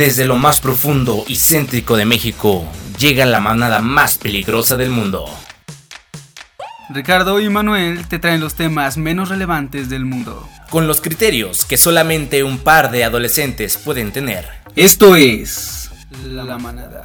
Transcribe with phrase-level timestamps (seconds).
[0.00, 2.66] Desde lo más profundo y céntrico de México,
[2.98, 5.26] llega la manada más peligrosa del mundo.
[6.88, 10.48] Ricardo y Manuel te traen los temas menos relevantes del mundo.
[10.70, 14.48] Con los criterios que solamente un par de adolescentes pueden tener.
[14.74, 15.90] Esto es...
[16.24, 17.02] La manada.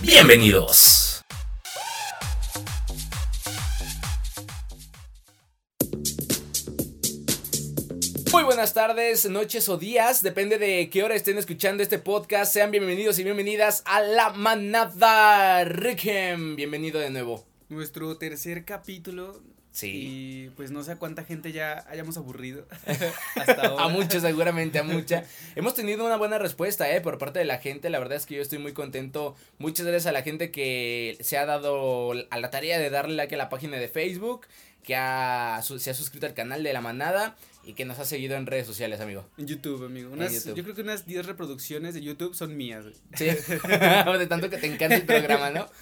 [0.00, 1.11] Bienvenidos.
[8.32, 12.50] Muy buenas tardes, noches o días, depende de qué hora estén escuchando este podcast.
[12.50, 16.56] Sean bienvenidos y bienvenidas a la manada Rickem.
[16.56, 17.44] Bienvenido de nuevo.
[17.68, 19.38] Nuestro tercer capítulo.
[19.70, 19.90] Sí.
[19.90, 22.66] Y pues no sé a cuánta gente ya hayamos aburrido.
[23.36, 23.84] Hasta ahora.
[23.84, 25.24] a muchos, seguramente, a mucha.
[25.54, 27.00] Hemos tenido una buena respuesta, ¿eh?
[27.02, 27.90] Por parte de la gente.
[27.90, 29.34] La verdad es que yo estoy muy contento.
[29.58, 33.34] Muchas gracias a la gente que se ha dado a la tarea de darle like
[33.34, 34.46] a la página de Facebook.
[34.82, 38.36] Que ha, se ha suscrito al canal de la manada y que nos ha seguido
[38.36, 39.24] en redes sociales, amigo.
[39.38, 40.12] En YouTube, amigo.
[40.12, 42.84] Unas, Yo creo que unas 10 reproducciones de YouTube son mías.
[43.14, 45.68] Sí, de tanto que te encanta el programa, ¿no?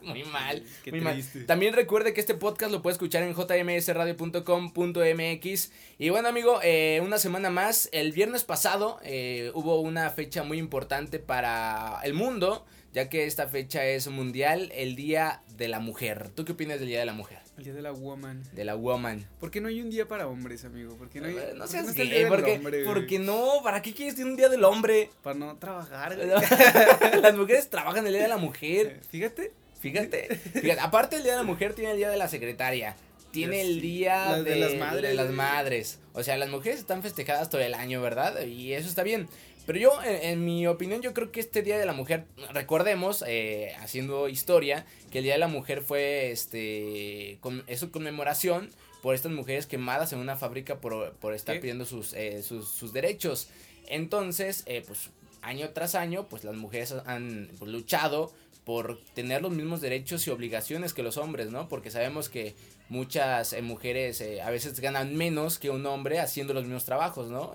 [0.00, 0.64] muy mal.
[0.82, 1.38] Qué muy triste.
[1.38, 1.46] mal.
[1.46, 5.72] También recuerde que este podcast lo puede escuchar en jmsradio.com.mx.
[5.98, 7.88] Y bueno, amigo, eh, una semana más.
[7.92, 13.46] El viernes pasado eh, hubo una fecha muy importante para el mundo, ya que esta
[13.48, 16.30] fecha es mundial, el Día de la Mujer.
[16.34, 17.38] ¿Tú qué opinas del Día de la Mujer?
[17.56, 18.42] El día de la woman.
[18.52, 19.28] De la woman.
[19.38, 20.96] ¿Por qué no hay un día para hombres, amigo?
[20.96, 23.18] ¿Por qué no hay Eh, No por qué seas gay, día del porque, hombre, porque
[23.18, 25.10] no, ¿para qué quieres tener un día del hombre?
[25.22, 26.16] Para no trabajar.
[27.22, 29.00] Las mujeres trabajan el día de la mujer.
[29.10, 29.52] Fíjate.
[29.78, 32.96] Fíjate, fíjate, aparte el día de la mujer tiene el día de la secretaria.
[33.30, 36.00] Tiene el día de las madres, de las madres.
[36.14, 38.42] O sea, las mujeres están festejadas todo el año, ¿verdad?
[38.42, 39.28] Y eso está bien.
[39.70, 43.22] Pero yo, en, en mi opinión, yo creo que este Día de la Mujer, recordemos,
[43.24, 48.68] eh, haciendo historia, que el Día de la Mujer fue, este, con, es su conmemoración
[49.00, 51.60] por estas mujeres quemadas en una fábrica por, por estar ¿Qué?
[51.60, 53.48] pidiendo sus, eh, sus, sus derechos.
[53.86, 55.10] Entonces, eh, pues,
[55.40, 58.32] año tras año, pues las mujeres han pues, luchado
[58.64, 61.68] por tener los mismos derechos y obligaciones que los hombres, ¿no?
[61.68, 62.56] Porque sabemos que
[62.88, 67.30] muchas eh, mujeres eh, a veces ganan menos que un hombre haciendo los mismos trabajos,
[67.30, 67.52] ¿no?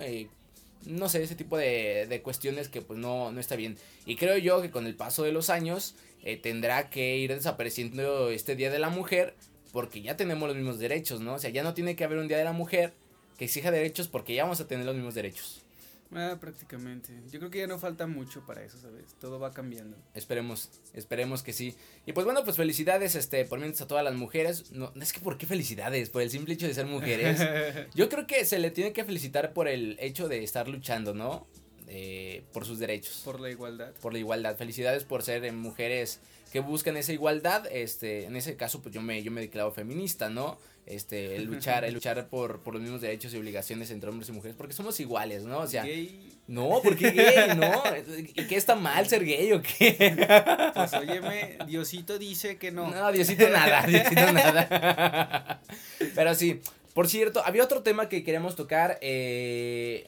[0.86, 3.78] No sé, ese tipo de, de cuestiones que pues no, no está bien.
[4.06, 8.30] Y creo yo que con el paso de los años eh, tendrá que ir desapareciendo
[8.32, 9.36] este Día de la Mujer
[9.72, 11.34] porque ya tenemos los mismos derechos, ¿no?
[11.34, 12.94] O sea, ya no tiene que haber un Día de la Mujer
[13.38, 15.65] que exija derechos porque ya vamos a tener los mismos derechos.
[16.16, 17.12] Ah, prácticamente.
[17.30, 19.14] Yo creo que ya no falta mucho para eso, ¿sabes?
[19.20, 19.98] Todo va cambiando.
[20.14, 21.76] Esperemos, esperemos que sí.
[22.06, 24.72] Y pues bueno, pues felicidades, este, por mientras a todas las mujeres.
[24.72, 27.40] No, es que por qué felicidades, por el simple hecho de ser mujeres.
[27.96, 31.48] Yo creo que se le tiene que felicitar por el hecho de estar luchando, ¿no?
[31.98, 33.22] Eh, por sus derechos.
[33.24, 33.94] Por la igualdad.
[34.02, 34.58] por la igualdad.
[34.58, 36.20] Felicidades por ser eh, mujeres
[36.52, 37.66] que buscan esa igualdad.
[37.72, 40.58] Este, en ese caso, pues yo me, yo me declaro feminista, ¿no?
[40.86, 44.34] Este, el luchar, el luchar por, por los mismos derechos y obligaciones entre hombres y
[44.34, 45.60] mujeres, porque somos iguales, ¿no?
[45.60, 47.82] O sea, Gay, no, porque gay, ¿no?
[48.18, 50.72] ¿Y qué está mal ser gay o qué?
[50.74, 52.92] pues óyeme, Diosito dice que no.
[52.92, 55.62] No, Diosito nada, Diosito nada.
[56.14, 56.60] Pero sí,
[56.94, 59.00] por cierto, había otro tema que queremos tocar.
[59.02, 60.06] Eh,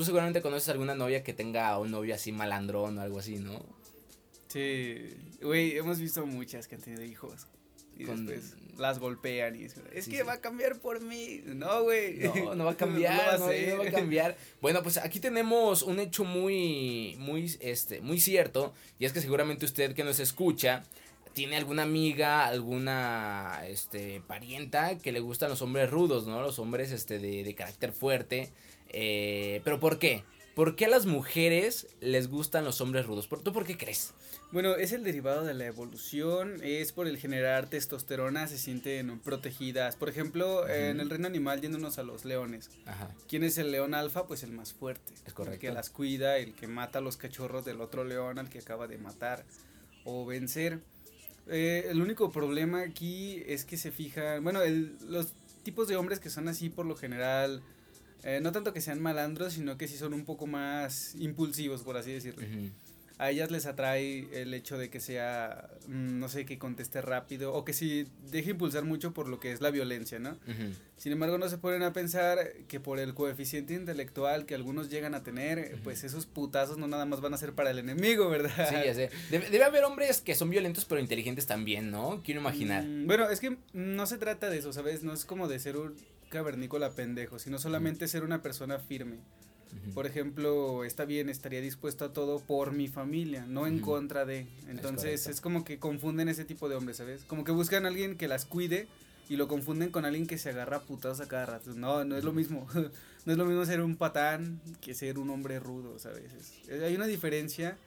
[0.00, 3.62] tú seguramente conoces alguna novia que tenga un novio así malandrón o algo así, ¿no?
[4.48, 4.96] Sí,
[5.42, 7.46] güey, hemos visto muchas que han tenido hijos.
[7.98, 10.22] Y Con- después las golpean y es Sí, que sí.
[10.22, 11.42] va a cambiar por mí.
[11.44, 12.16] No, güey.
[12.20, 14.38] No, no va a cambiar, va no, va a cambiar.
[14.62, 19.66] Bueno, pues aquí tenemos un hecho muy, muy, este, muy cierto, y es que seguramente
[19.66, 20.82] usted que nos escucha
[21.34, 26.40] tiene alguna amiga, alguna, este, parienta que le gustan los hombres rudos, ¿no?
[26.40, 28.50] Los hombres, este, de, de carácter fuerte.
[28.92, 30.24] Eh, pero ¿por qué?
[30.54, 33.26] ¿Por qué a las mujeres les gustan los hombres rudos?
[33.28, 34.12] ¿Por, ¿Tú por qué crees?
[34.52, 39.94] Bueno, es el derivado de la evolución, es por el generar testosterona, se sienten protegidas.
[39.94, 41.02] Por ejemplo, en Ujú.
[41.02, 42.68] el reino animal, yéndonos a los leones.
[42.84, 44.26] Ajá, ¿Quién es el león alfa?
[44.26, 45.14] Pues el más fuerte.
[45.24, 45.54] es correcto.
[45.54, 48.58] El que las cuida, el que mata a los cachorros del otro león al que
[48.58, 49.44] acaba de matar
[50.04, 50.80] o vencer.
[51.46, 55.28] Eh, el único problema aquí es que se fijan, bueno, el- los
[55.62, 57.62] tipos de hombres que son así por lo general,
[58.22, 61.96] eh, no tanto que sean malandros, sino que sí son un poco más impulsivos, por
[61.96, 62.46] así decirlo.
[63.18, 67.52] A ellas les atrae el hecho de que sea, mm, no sé, que conteste rápido
[67.52, 70.38] o que sí deje impulsar mucho por lo que es la violencia, ¿no?
[70.96, 75.14] Sin embargo, no se ponen a pensar que por el coeficiente intelectual que algunos llegan
[75.14, 78.68] a tener, pues esos putazos no nada más van a ser para el enemigo, ¿verdad?
[78.70, 79.10] Sí, ya sé.
[79.30, 82.22] Debe, debe haber hombres que son violentos pero inteligentes también, ¿no?
[82.24, 82.84] Quiero imaginar.
[82.84, 85.02] Mm, bueno, es que no se trata de eso, ¿sabes?
[85.02, 85.94] No es como de ser un
[86.30, 89.18] cavernícola pendejo, sino solamente ser una persona firme.
[89.94, 94.48] Por ejemplo, está bien, estaría dispuesto a todo por mi familia, no en contra de.
[94.68, 95.30] Entonces correcto.
[95.30, 97.22] es como que confunden ese tipo de hombres, ¿sabes?
[97.24, 98.88] Como que buscan a alguien que las cuide
[99.28, 101.72] y lo confunden con alguien que se agarra a putados a cada rato.
[101.74, 102.66] No, no es lo mismo.
[103.26, 106.32] no es lo mismo ser un patán que ser un hombre rudo, ¿sabes?
[106.68, 107.78] Es- hay una diferencia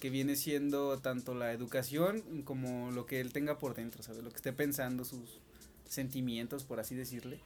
[0.00, 4.24] que viene siendo tanto la educación como lo que él tenga por dentro, ¿sabes?
[4.24, 5.38] Lo que esté pensando, sus
[5.88, 7.38] sentimientos, por así decirle.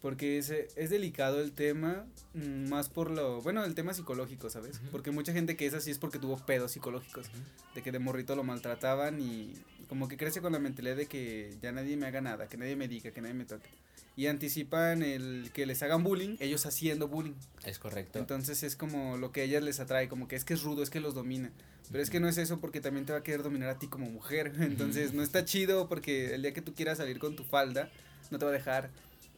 [0.00, 2.04] Porque es, es delicado el tema,
[2.34, 4.80] mm, más por lo, bueno, el tema psicológico, ¿sabes?
[4.92, 7.26] Porque mucha gente que es así es porque tuvo pedos psicológicos,
[7.74, 9.54] de que de morrito lo maltrataban y
[9.88, 12.76] como que crece con la mentalidad de que ya nadie me haga nada, que nadie
[12.76, 13.70] me diga, que nadie me toque.
[14.16, 17.34] Y anticipan el que les hagan bullying, ellos haciendo bullying.
[17.64, 18.18] Es correcto.
[18.18, 20.82] Entonces es como lo que a ellas les atrae, como que es que es rudo,
[20.82, 21.50] es que los domina.
[21.90, 23.88] Pero es que no es eso porque también te va a querer dominar a ti
[23.88, 24.52] como mujer.
[24.60, 27.90] Entonces no está chido porque el día que tú quieras salir con tu falda,
[28.30, 28.90] no te va a dejar.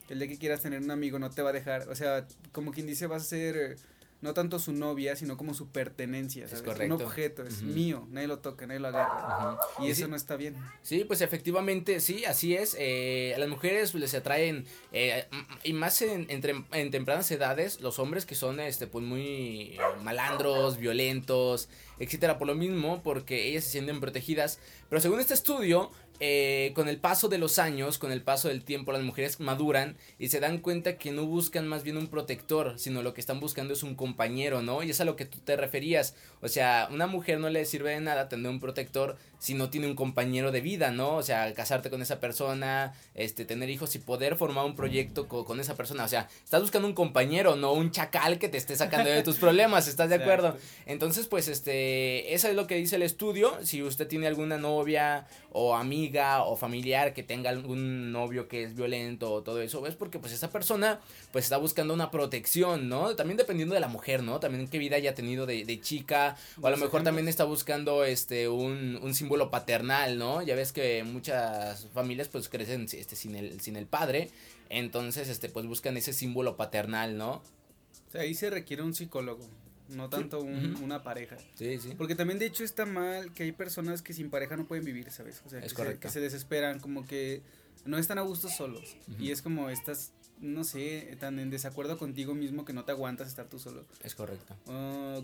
[0.08, 1.88] El día que quieras tener un amigo, no te va a dejar.
[1.88, 3.76] O sea, como quien dice, vas a ser eh,
[4.23, 6.44] no tanto su novia, sino como su pertenencia.
[6.44, 6.64] Es ¿sabes?
[6.64, 6.94] correcto.
[6.97, 7.67] Un objeto, es Ujú.
[7.67, 9.53] mío, nadie lo toca, nadie lo agarra.
[9.76, 9.85] Ujú.
[9.85, 10.56] Y Y eso sí- no está bien.
[10.82, 12.76] Sí, pues efectivamente, sí, así es.
[12.79, 15.26] Eh, a las mujeres les atraen, eh,
[15.64, 19.76] y más en, en, trem- en tempranas edades, los hombres que son, este, pues muy
[20.02, 21.69] malandros, violentos,
[21.99, 24.61] etcétera, por lo mismo, porque ellas se sienten protegidas.
[24.88, 28.64] Pero según este estudio, eh, con el paso de los años, con el paso del
[28.64, 32.78] tiempo, las mujeres maduran y se dan cuenta que no buscan más bien un protector,
[32.78, 34.82] sino lo que están buscando es un compañero, ¿no?
[34.82, 36.14] Y es a lo que tú te referías.
[36.40, 39.86] O sea, una mujer no le sirve de nada tener un protector si no tiene
[39.86, 41.16] un compañero de vida, ¿no?
[41.16, 45.44] O sea, casarte con esa persona, este, tener hijos y poder formar un proyecto co-
[45.44, 46.04] con, esa persona.
[46.04, 49.36] O sea, estás buscando un compañero, no un chacal que te esté sacando de tus
[49.36, 50.56] problemas, ¿estás de acuerdo?
[50.86, 53.58] Entonces, pues, este, eso es lo que dice el estudio.
[53.62, 58.75] Si usted tiene alguna novia o amiga o familiar que tenga algún novio que es
[58.75, 61.00] violento o todo eso, es porque, pues, esa persona,
[61.32, 63.14] pues, está buscando una protección, ¿no?
[63.17, 64.41] También dependiendo de la mujer, ¿no?
[64.41, 68.05] También qué vida haya tenido de, de chica, o a lo mejor también está buscando,
[68.05, 70.43] este, un, un símbolo paternal, ¿no?
[70.43, 74.31] Ya ves que muchas familias, pues, crecen, este, sin el, sin el padre,
[74.69, 77.43] entonces, este, pues, buscan ese símbolo paternal, ¿no?
[78.09, 79.44] O sea, ahí se requiere un psicólogo,
[79.91, 81.37] no tanto un- una pareja.
[81.55, 81.94] Sí, sí.
[81.97, 85.11] Porque también de hecho está mal que hay personas que sin pareja no pueden vivir,
[85.11, 85.43] ¿sabes?
[85.47, 87.43] O sea, Es que, se, que se desesperan, como que
[87.85, 88.97] no están a gusto solos.
[89.19, 93.29] Y es como estás, no sé, tan en desacuerdo contigo mismo que no te aguantas
[93.29, 93.85] estar tú solo.
[94.03, 94.55] Es correcto.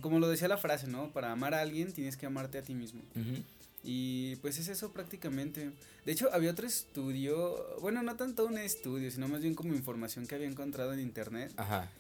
[0.01, 1.13] Como lo decía la frase, ¿no?
[1.13, 3.03] Para amar a alguien tienes que amarte a ti mismo.
[3.85, 5.73] Y pues es eso prácticamente.
[6.07, 10.27] De hecho, había otro estudio, bueno, no tanto un estudio, sino más bien como información
[10.29, 11.91] que había encontrado en internet Ajá.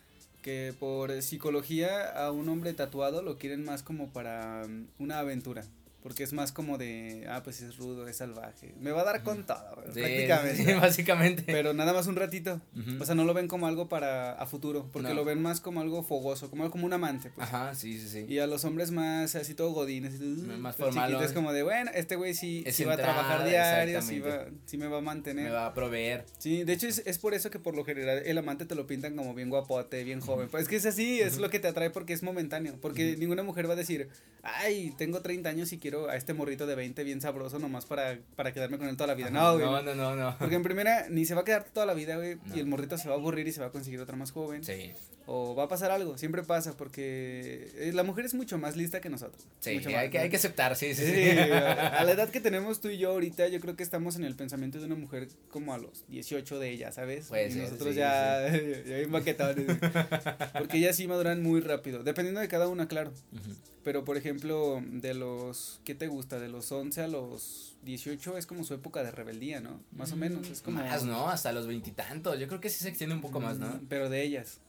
[0.42, 5.64] Que por psicología a un hombre tatuado lo quieren más como para mm, una aventura.
[6.02, 8.74] Porque es más como de, ah, pues es rudo, es salvaje.
[8.80, 10.56] Me va a dar con todo, Sí, prácticamente.
[10.64, 11.42] sí, básicamente.
[11.46, 12.60] Pero nada más un ratito.
[12.98, 14.88] O sea, no lo ven como algo para a futuro.
[14.92, 15.14] Porque No.
[15.14, 17.30] lo ven más como algo fogoso, como, como un amante.
[17.30, 17.46] Pues.
[17.46, 18.26] Ajá, sí, sí, sí.
[18.28, 20.14] Y a los hombres más así todo godines.
[20.20, 21.22] uh, Más formalón.
[21.22, 24.76] Es como de, bueno, este güey sí, sí va a trabajar diario, sí, va, sí
[24.78, 25.44] me va a mantener.
[25.44, 26.24] Me va a proveer.
[26.38, 28.88] Sí, de hecho es, es por eso que por lo general el amante te lo
[28.88, 30.48] pintan como bien guapote, bien joven.
[30.50, 32.74] Pues es que es así, es lo que te atrae porque es momentáneo.
[32.80, 34.08] Porque ninguna mujer va a decir,
[34.42, 38.18] ay, tengo 30 años y quiero a este morrito de 20 bien sabroso nomás para,
[38.36, 39.30] para quedarme con él toda la vida.
[39.30, 39.64] No, güey.
[39.64, 40.36] No, no, no, no.
[40.38, 42.36] Porque en primera ni se va a quedar toda la vida, güey.
[42.46, 42.56] No.
[42.56, 44.64] Y el morrito se va a aburrir y se va a conseguir otra más joven.
[44.64, 44.92] Sí,
[45.26, 49.00] O va a pasar algo, siempre pasa porque eh, la mujer es mucho más lista
[49.00, 49.46] que nosotros.
[49.60, 50.24] sí, mucho hay, más, que, ¿no?
[50.24, 51.30] hay que aceptar, sí, sí, Sí, sí.
[51.52, 54.34] a la edad que tenemos tú y yo ahorita, yo creo que estamos en el
[54.34, 57.28] pensamiento de una mujer como a los 18 de ella, ¿sabes?
[57.28, 59.66] Puede y nosotros sí, ya, ya bien maquetones.
[60.58, 63.12] Porque ellas sí maduran muy rápido, dependiendo de cada una, claro.
[63.32, 63.54] Ujú.
[63.84, 66.38] Pero, por ejemplo, de los, ¿qué te gusta?
[66.38, 69.80] De los 11 a los 18 es como su época de rebeldía, ¿no?
[69.92, 70.80] Más o menos, es como...
[70.82, 71.28] Más, ¿no?
[71.28, 72.38] Hasta los veintitantos.
[72.38, 73.80] Yo creo que sí se extiende un poco más, ¿no?
[73.88, 74.60] Pero de ellas.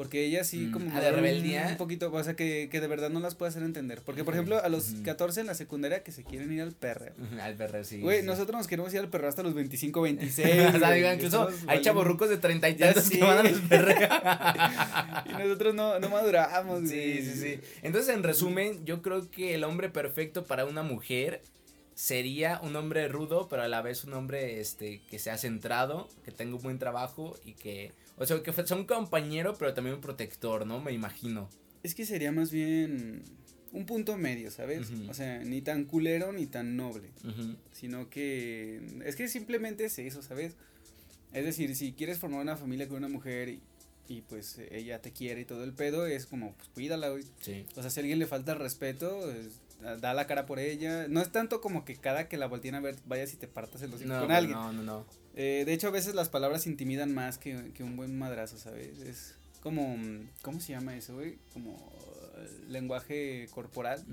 [0.00, 0.84] Porque ellas sí Mm, como...
[0.86, 1.66] de maduran rebeldía.
[1.68, 4.00] Un poquito, o sea, que, que de verdad no las puede hacer entender.
[4.02, 5.02] Porque, por ejemplo, a los ujú.
[5.02, 7.12] 14 en la secundaria que se quieren ir al perreo.
[7.42, 8.00] Al perro, sí.
[8.00, 8.26] Güey, sí.
[8.26, 10.48] nosotros nos queremos ir al perro hasta los 25, 26.
[10.74, 11.84] o sea, güey, digo, incluso hay valiendo.
[11.84, 14.10] chavorrucos de treinta y Ya tantos que van a los perreos.
[15.26, 17.22] Y nosotros no, no maduramos, Sí, güey.
[17.22, 17.60] sí, sí.
[17.82, 21.42] Entonces, en resumen, yo creo que el hombre perfecto para una mujer
[22.00, 26.30] sería un hombre rudo, pero a la vez un hombre este que sea centrado, que
[26.32, 30.00] tenga un buen trabajo y que, o sea, que sea un compañero, pero también un
[30.00, 30.80] protector, ¿no?
[30.80, 31.50] Me imagino.
[31.82, 33.22] Es que sería más bien
[33.72, 34.90] un punto medio, ¿sabes?
[35.10, 37.10] O sea, ni tan culero ni tan noble.
[37.72, 38.80] Sino que.
[39.04, 40.54] Es que simplemente es eso, ¿sabes?
[41.34, 43.60] Es decir, si quieres formar una familia con una mujer y,
[44.08, 47.24] y pues ella te quiere y todo el pedo, es como, pues cuídala, güey.
[47.42, 47.66] Sí.
[47.76, 51.06] O sea, si a alguien le falta el respeto, es- da la cara por ella.
[51.08, 53.82] No es tanto como que cada que la volteen a ver vayas y te partas
[53.82, 54.56] el hocico No, con alguien.
[54.56, 55.06] no, no, no.
[55.34, 58.98] Eh, de hecho, a veces las palabras intimidan más que, que un buen madrazo, ¿sabes?
[59.00, 61.38] Es como, mm, ¿cómo se llama eso, güey?
[61.52, 61.76] Como
[62.38, 64.04] eh, lenguaje corporal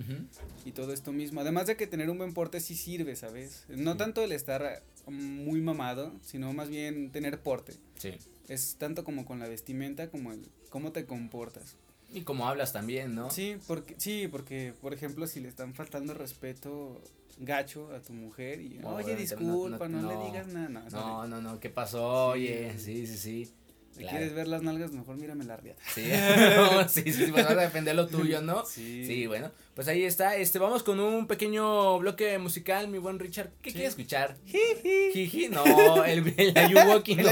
[0.66, 1.42] y todo esto mismo.
[1.42, 3.66] Además de que tener un buen porte sí sirve, ¿sabes?
[3.70, 3.98] No Sí.
[3.98, 7.74] tanto el estar muy mamado, sino más bien tener porte.
[7.98, 8.12] Sí.
[8.50, 11.76] Es tanto como con la vestimenta como el cómo te comportas.
[12.14, 13.30] Y cómo hablas también, ¿no?
[13.30, 17.02] Sí, porque, sí, porque, por ejemplo, si le están faltando respeto
[17.40, 20.70] gacho a tu mujer y, No, oye, disculpa, no, no, le digas nada.
[20.70, 22.28] No, No, no, no, ¿qué pasó?
[22.30, 23.54] Oye, sí, sí, sí.
[23.92, 24.18] Si claro.
[24.18, 25.82] quieres ver las nalgas, mejor mírame la riata.
[25.94, 26.04] Sí,
[26.90, 28.64] sí, sí, pues vas a defender lo tuyo, ¿no?
[28.66, 29.06] Sí.
[29.06, 30.36] Sí, bueno, pues ahí está.
[30.38, 33.52] Este, vamos con un pequeño bloque musical, mi buen Richard.
[33.62, 33.76] ¿Qué Sí.
[33.76, 34.36] quieres escuchar?
[34.48, 35.12] Jiji.
[35.14, 37.30] Jiji, no, el, el Ayuwoki, no.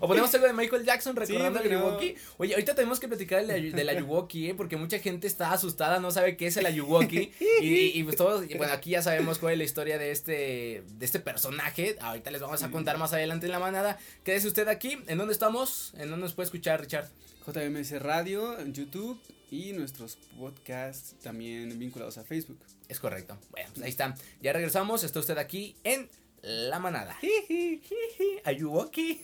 [0.00, 1.72] O ponemos algo de Michael Jackson recordando Sí, el.
[1.76, 2.16] Ayuwoki.
[2.38, 4.54] Oye, ahorita tenemos que platicar del, del Ayuwoki, ¿eh?
[4.56, 7.30] Porque mucha gente está asustada, no sabe qué es el Ayuwoki.
[7.60, 10.82] y, y pues todos, y bueno, aquí ya sabemos cuál es la historia de este,
[10.84, 11.96] de este personaje.
[12.00, 13.98] Ahorita les vamos a contar más adelante en la manada.
[14.24, 14.98] Quédese usted aquí.
[15.06, 15.92] ¿En dónde estamos?
[15.94, 17.08] ¿En dónde nos puede escuchar, Richard?
[17.46, 19.20] JMS Radio, en YouTube
[19.50, 22.58] y nuestros podcasts también vinculados a Facebook.
[22.88, 23.38] Es correcto.
[23.50, 24.14] Bueno, pues ahí está.
[24.40, 25.04] Ya regresamos.
[25.04, 26.10] Está usted aquí en
[26.42, 27.16] La Manada.
[28.44, 29.22] Ayuwoki.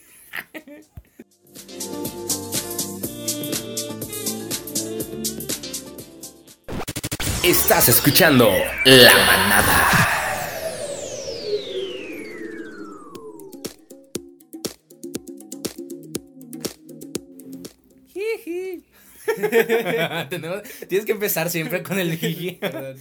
[7.43, 8.51] Estás escuchando
[8.85, 10.20] La Manada.
[18.13, 18.83] Jiji.
[20.31, 22.53] Tenemos- tienes que empezar siempre con el jiji.
[22.61, 22.97] Perdón.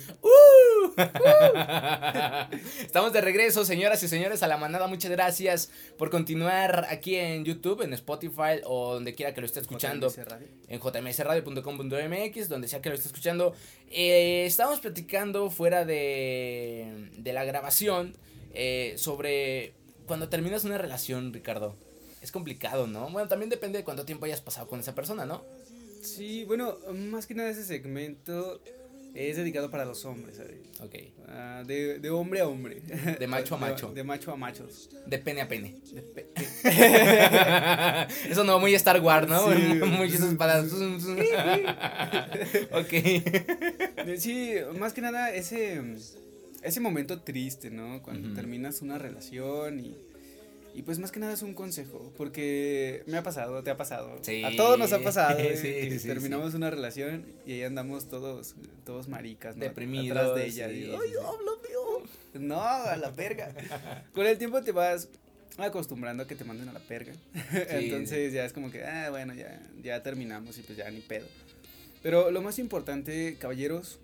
[2.82, 4.88] Estamos de regreso, señoras y señores, a la manada.
[4.88, 9.60] Muchas gracias por continuar aquí en YouTube, en Spotify o donde quiera que lo esté
[9.62, 10.10] escuchando.
[10.10, 10.48] JMS Radio.
[10.68, 13.54] en jmsradio.com.mx, donde sea que lo esté escuchando.
[13.90, 18.16] Eh, estábamos platicando fuera de, de la grabación
[18.54, 19.74] eh, sobre
[20.06, 21.76] cuando terminas una relación, Ricardo.
[22.22, 23.10] Es complicado, ¿no?
[23.10, 25.44] Bueno, también depende de cuánto tiempo hayas pasado con esa persona, ¿no?
[26.02, 28.62] Sí, bueno, más que nada ese segmento
[29.16, 30.58] es dedicado para los hombres, ¿sabes?
[30.82, 30.96] Ok.
[31.28, 32.82] Ah, de, de hombre a hombre.
[33.20, 33.92] De macho a macho.
[33.92, 34.90] De, macho a machos.
[35.08, 35.76] De pene a pene.
[35.92, 36.30] De pe-
[38.30, 39.52] Eso no, muy Star Wars, ¿no?
[39.52, 39.58] Sí.
[39.86, 40.72] muy esas espadas.
[42.72, 42.94] ok.
[44.18, 45.82] sí, más que nada ese,
[46.62, 48.02] ese momento triste, ¿no?
[48.04, 49.98] Cuando terminas una relación y,
[50.80, 54.18] y pues más que nada es un consejo, porque me ha pasado, te ha pasado.
[54.22, 54.46] Sí.
[54.46, 55.38] A todos nos ha pasado.
[55.40, 58.56] Sí, eh, sí, terminamos una relación y ahí andamos todos,
[58.86, 59.66] todos maricas, ¿no?
[59.66, 60.72] Deprimidos, Atrás de ella.
[60.72, 62.04] y, Ay, mío.
[62.36, 63.54] No, a la verga.
[64.14, 65.10] Con el tiempo te vas
[65.58, 67.12] acostumbrando a que te manden a la perga.
[67.52, 71.28] Entonces ya es como que, ah, bueno, ya, ya terminamos y pues ya ni pedo.
[72.02, 74.00] Pero lo más importante, caballeros,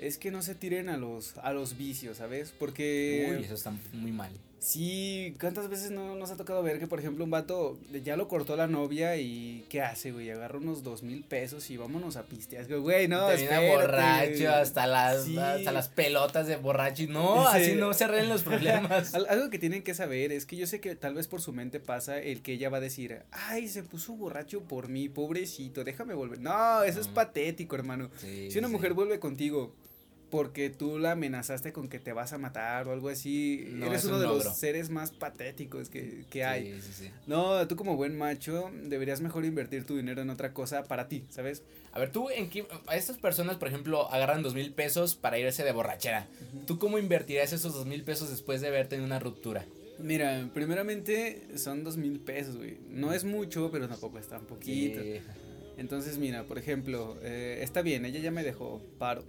[0.00, 2.52] es que no se tiren a los, a los vicios, ¿sabes?
[2.58, 4.30] Porque Uy, eso está muy mal.
[4.58, 8.28] sí, ¿cuántas veces no nos ha tocado ver que, por ejemplo, un vato ya lo
[8.28, 10.30] cortó la novia y ¿qué hace, güey?
[10.30, 12.66] Agarra unos dos mil pesos y vámonos a pistear.
[12.66, 15.36] Güey, no, Termina borracho hasta las, Sí.
[15.38, 17.02] hasta las pelotas de borracho.
[17.04, 17.58] y No, Sí.
[17.58, 19.14] así no se arreglan los problemas.
[19.14, 21.52] Al- Algo que tienen que saber es que yo sé que tal vez por su
[21.52, 25.84] mente pasa el que ella va a decir, ay, se puso borracho por mí, pobrecito,
[25.84, 26.40] déjame volver.
[26.40, 27.14] No, eso es Mm.
[27.14, 28.10] patético, hermano.
[28.18, 29.74] Sí, Si una mujer vuelve contigo
[30.30, 34.00] porque tú la amenazaste con que te vas a matar o algo así, No, eres
[34.00, 34.44] es uno un de logro.
[34.44, 36.72] los seres más patéticos que, que hay.
[36.74, 37.10] Sí, sí, sí.
[37.26, 41.24] No, tú como buen macho deberías mejor invertir tu dinero en otra cosa para ti,
[41.30, 41.62] ¿sabes?
[41.92, 45.38] A ver, tú, en qué, a estas personas, por ejemplo, agarran dos mil pesos para
[45.38, 46.28] irse de borrachera.
[46.66, 49.64] ¿Tú cómo invertirías esos dos mil pesos después de verte en una ruptura?
[49.98, 52.78] Mira, primeramente son dos mil pesos, güey.
[52.88, 55.00] No es mucho, pero tampoco es tan poquito.
[55.76, 59.24] Entonces, mira, por ejemplo, eh, está bien, ella ya me dejó paro.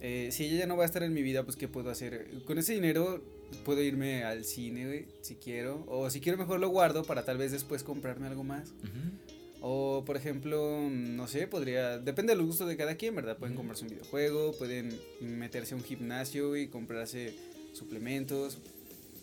[0.00, 2.28] Eh, si ella ya no va a estar en mi vida, pues ¿qué puedo hacer?
[2.46, 3.22] Con ese dinero
[3.64, 5.84] puedo irme al cine, güey, si quiero.
[5.88, 8.70] O si quiero mejor lo guardo para tal vez después comprarme algo más.
[8.70, 9.38] Ujú.
[9.60, 11.98] O, por ejemplo, no sé, podría...
[11.98, 13.36] Depende del gusto de cada quien, ¿verdad?
[13.36, 17.34] Pueden comprarse un videojuego, pueden meterse a un gimnasio y comprarse
[17.72, 18.58] suplementos.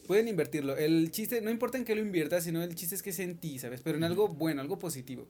[0.08, 0.76] Pueden invertirlo.
[0.76, 3.38] El chiste, no importa en qué lo inviertas, sino el chiste es que es en
[3.38, 3.80] ti, ¿sabes?
[3.82, 5.26] Pero en algo bueno, algo positivo.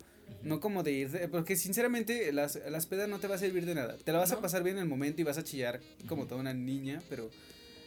[0.45, 3.73] No como de ir, porque sinceramente las, las pedas no te va a servir de
[3.75, 3.97] nada.
[4.03, 6.39] Te la vas a pasar bien en el momento y vas a chillar como toda
[6.39, 7.29] una niña, pero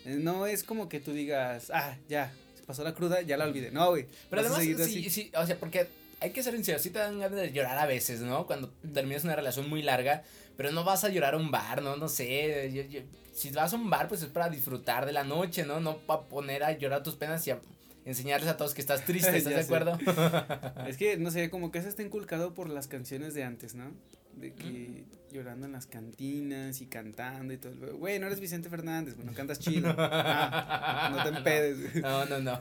[0.05, 3.45] eh, no es como que tú digas, ah, ya, se pasó la cruda, ya la
[3.45, 3.71] olvidé.
[3.71, 4.07] No, güey.
[4.29, 5.09] Pero además, sí, así.
[5.11, 5.87] sí, o sea, porque
[6.21, 8.45] hay que ser sinceros, sí te dan ganas de llorar a veces, ¿no?
[8.47, 10.25] Cuando terminas una relación muy larga,
[10.57, 11.97] pero no vas a llorar a un bar, ¿no?
[11.97, 15.23] No sé, yo- yo- si vas a un bar, pues es para disfrutar de la
[15.23, 15.79] noche, ¿no?
[15.79, 17.61] No para poner a llorar tus penas y a
[18.09, 19.99] enseñarles a todos que estás triste, ¿estás de acuerdo?
[20.89, 23.93] Es que, no sé, como que eso está inculcado por las canciones de antes, ¿no?
[24.37, 27.99] De que llorando en las cantinas y cantando y todo.
[27.99, 29.95] Güey, no eres Vicente Fernández, bueno, cantas chido.
[29.99, 31.97] Ah, no te empedes.
[31.97, 32.61] No, no, no.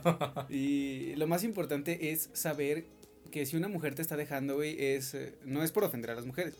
[0.50, 2.84] Y lo más importante es saber
[3.30, 6.14] que si una mujer te está dejando, güey, es, eh, no es por ofender a
[6.14, 6.54] las mujeres,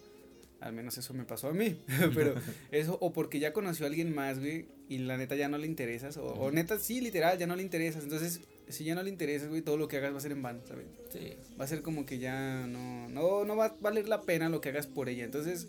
[0.61, 1.79] Al menos eso me pasó a mí.
[2.15, 2.35] Pero
[2.71, 5.67] eso, o porque ya conoció a alguien más, güey, y la neta ya no le
[5.67, 6.17] interesas.
[6.17, 8.03] O, o neta, sí, literal, ya no le interesas.
[8.05, 10.43] Entonces, si ya no le interesas, güey, todo lo que hagas va a ser en
[10.43, 10.87] vano, ¿sabes?
[11.13, 11.35] Sí.
[11.61, 14.61] Va a ser como que ya no, no, no va a valer la pena lo
[14.61, 15.25] que hagas por ella.
[15.25, 15.69] Entonces,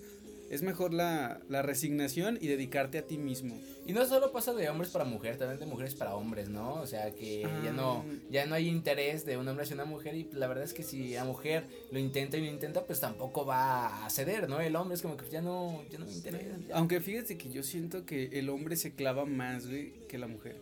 [0.49, 3.55] es mejor la, la resignación y dedicarte a ti mismo.
[3.85, 6.73] Y no solo pasa de hombres para mujeres, también de mujeres para hombres, ¿no?
[6.75, 8.13] O sea que ya no Ah.
[8.31, 10.81] ya no hay interés de un hombre hacia una mujer y la verdad es que
[10.81, 14.59] si la mujer lo intenta y lo intenta, pues tampoco va a ceder, ¿no?
[14.59, 16.45] El hombre es como que ya no ya no me interesa.
[16.67, 16.75] ya.
[16.75, 20.55] Aunque fíjate que yo siento que el hombre se clava más, güey, que la mujer.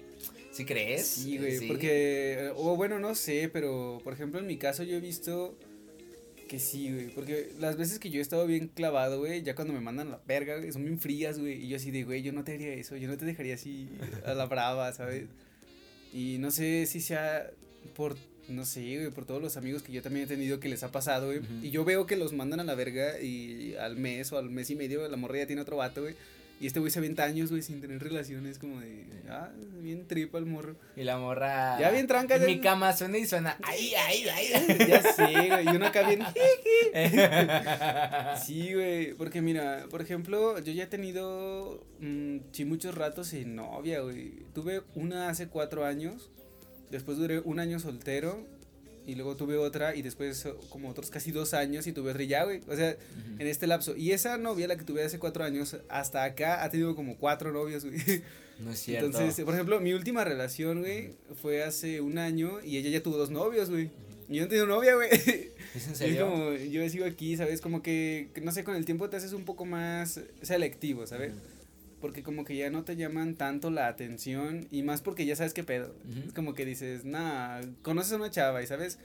[0.57, 1.05] ¿Sí crees?
[1.05, 4.99] Sí, güey, porque, o bueno, no sé, pero por ejemplo en mi caso yo he
[4.99, 5.55] visto
[6.47, 9.71] que sí, güey, porque las veces que yo he estado bien clavado, güey, ya cuando
[9.71, 12.33] me mandan la verga, güey, son bien frías, güey, y yo así de, güey, yo
[12.33, 13.87] no te haría eso, yo no te dejaría así
[14.25, 15.25] a la brava, ¿sabes?
[16.11, 17.51] Y no sé si sea
[17.95, 18.15] por,
[18.49, 20.91] no sé, güey, por todos los amigos que yo también he tenido que les ha
[20.91, 24.39] pasado, güey, y yo veo que los mandan a la verga y al mes o
[24.39, 26.15] al mes y medio la morra ya tiene otro vato, güey.
[26.59, 30.39] Y este güey se avienta años, güey, sin tener relaciones, como de, ah, bien tripa
[30.39, 30.75] el morro.
[30.95, 33.57] Y la morra Ya bien tranca, En mi cama suena y suena.
[33.63, 34.77] Ay, ay, ay.
[34.87, 36.23] ya sé, güey, y uno acá bien,
[38.43, 43.55] Sí, güey, porque mira, por ejemplo, yo ya he tenido, mm, sí, muchos ratos sin
[43.55, 44.31] novia, güey.
[44.55, 46.31] Tuve una hace cuatro años,
[46.89, 48.47] después duré un año soltero,
[49.07, 52.23] y luego tuve otra, y después oh, como otros casi dos años, y tuve otra
[52.23, 52.61] y ya, güey.
[52.67, 52.97] O sea,
[53.39, 53.95] en este lapso.
[53.95, 57.53] Y esa novia, la que tuve hace cuatro años, hasta acá ha tenido como cuatro
[57.53, 57.97] novios, güey.
[58.59, 59.05] No es cierto.
[59.05, 63.17] Entonces, por ejemplo, mi última relación, güey, fue hace un año, y ella ya tuvo
[63.17, 63.91] dos novios, güey.
[64.27, 65.09] Y yo no tengo novia, güey.
[65.09, 66.29] ¿Es en Y es serio?
[66.29, 67.61] como, yo sigo aquí, ¿sabes?
[67.61, 71.31] Como que, que, no sé, con el tiempo te haces un poco más selectivo, ¿sabes?
[71.99, 75.53] Porque como que ya no te llaman tanto la atención y más porque ya sabes
[75.53, 75.95] qué pedo.
[76.27, 78.99] Es como que dices, nah, conoces a una chava y, ¿sabes?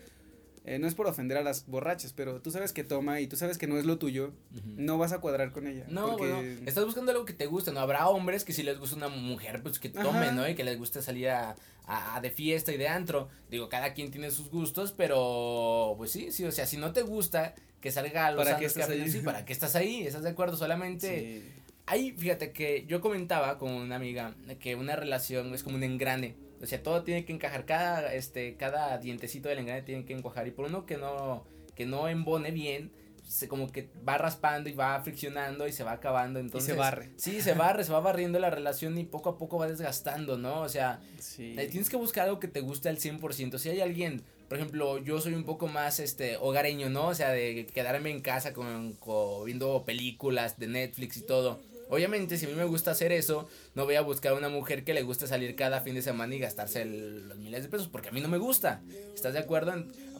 [0.64, 3.36] Eh, no es por ofender a las borrachas, pero tú sabes que toma y tú
[3.36, 4.32] sabes que no es lo tuyo,
[4.76, 5.86] no vas a cuadrar con ella.
[5.88, 6.32] No, porque...
[6.32, 7.80] bueno, estás buscando algo que te guste, ¿no?
[7.80, 10.02] Habrá hombres que si les gusta una mujer, pues que Ajá.
[10.02, 10.48] tomen, ¿no?
[10.48, 11.56] Y que les guste salir a,
[11.86, 13.28] a- a de fiesta y de antro.
[13.50, 17.02] Digo, cada quien tiene sus gustos, pero pues sí, sí, o sea, si no te
[17.02, 19.10] gusta que salga a los ¿Para qué estás cafés, ahí?
[19.10, 20.06] sí, ¿para qué estás ahí?
[20.06, 20.56] ¿Estás de acuerdo?
[20.56, 21.42] Solamente...
[21.42, 21.58] Sí.
[21.86, 26.36] Ahí, fíjate que yo comentaba con una amiga que una relación es como un engrane.
[26.62, 30.46] O sea, todo tiene que encajar, cada, este, cada dientecito del engrane tiene que encajar.
[30.46, 32.92] Y por uno que no, que no embone bien,
[33.26, 36.38] se como que va raspando y va friccionando y se va acabando.
[36.38, 37.10] Entonces, se barre.
[37.16, 40.60] Sí, se barre, se va barriendo la relación y poco a poco va desgastando, ¿no?
[40.60, 41.54] O sea, Sí.
[41.58, 43.58] eh, tienes que buscar algo que te guste al 100%.
[43.58, 47.08] Si hay alguien, por ejemplo, yo soy un poco más este hogareño, ¿no?
[47.08, 51.60] O sea, de quedarme en casa con, con- viendo películas de Netflix y todo.
[51.88, 54.94] Obviamente, si a mí me gusta hacer eso, no voy a buscar una mujer que
[54.94, 58.08] le guste salir cada fin de semana y gastarse el- los miles de pesos, porque
[58.08, 58.82] a mí no me gusta.
[59.14, 59.72] ¿Estás de acuerdo?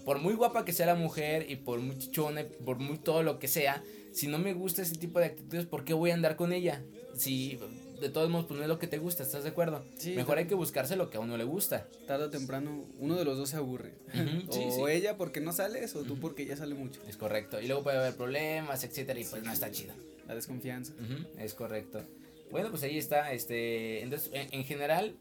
[0.05, 3.23] Por muy guapa que sea la mujer y por muy chichona, y por muy todo
[3.23, 6.15] lo que sea, si no me gusta ese tipo de actitudes, ¿por qué voy a
[6.15, 6.83] andar con ella?
[7.17, 7.59] Si
[8.01, 9.85] de todos modos, pues no es lo que te gusta, ¿estás de acuerdo?
[9.97, 11.87] Sí, Mejor hay que buscarse lo que a uno le gusta.
[12.09, 13.95] Tarde o temprano, uno de los dos se aburre.
[14.49, 14.93] O sí.
[14.93, 17.01] ella porque no sales, o tú porque ella sale mucho.
[17.09, 17.61] Es correcto.
[17.61, 19.95] Y luego puede haber problemas, etcétera, y pues no está chido.
[20.33, 20.95] La desconfianza.
[20.95, 22.03] Ujú, Es correcto.
[22.51, 25.15] Bueno, pues ahí está, este, entonces, en, en general...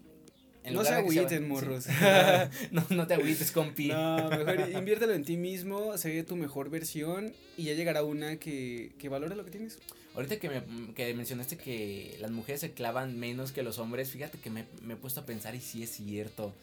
[0.64, 1.46] en No se agüiten, sí.
[1.46, 1.86] morros.
[2.72, 3.88] no, no te agüites, compi.
[3.88, 8.92] No, mejor inviértelo en ti mismo, sé tu mejor versión y ya llegará una que,
[8.98, 9.80] que valore lo que tienes.
[10.14, 14.38] Ahorita que, me, que mencionaste que las mujeres se clavan menos que los hombres, fíjate
[14.40, 16.54] que me, me he puesto a pensar y sí es cierto.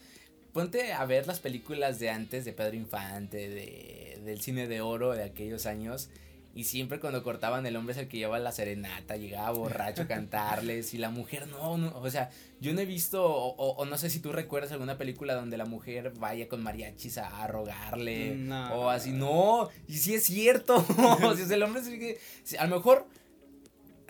[0.53, 5.13] Ponte a ver las películas de antes, de Pedro Infante, de, del cine de oro
[5.13, 6.09] de aquellos años.
[6.59, 10.07] Y siempre cuando cortaban el hombre es el que llevaba la serenata, llegaba borracho a
[10.07, 13.85] cantarles y la mujer no, no, o sea, yo no he visto, o, o- o
[13.85, 17.47] no sé si tú recuerdas alguna película donde la mujer vaya con mariachis a, a
[17.47, 18.73] rogarle No.
[18.73, 20.75] o así, no, y sí es cierto,
[21.23, 23.07] o sea, el hombre sí que- sí, a lo mejor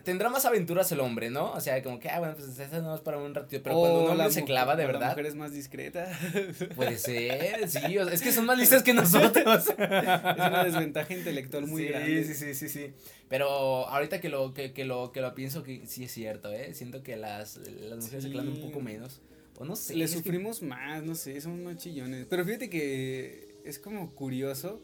[0.09, 1.51] tendrá más aventuras el hombre, ¿no?
[1.51, 4.03] O sea, como que, ah, bueno, pues eso no es para un ratito, pero cuando
[4.05, 6.09] un hombre se clava de verdad, La mujer es más discreta.
[6.75, 9.67] puede ser, sí, o sea, es que son más listas que nosotros.
[9.69, 12.23] es una desventaja intelectual muy sí, grande.
[12.23, 12.93] Sí, sí, sí, sí.
[13.29, 16.73] Pero ahorita que lo, que, que lo, que lo pienso, que sí es cierto, ¿eh?
[16.73, 19.21] Siento que las, las mujeres se clavan un poco menos.
[19.59, 19.95] O no sé.
[19.95, 22.25] Le que- sufrimos más, no sé, somos más chillones.
[22.29, 24.81] Pero fíjate que es como curioso.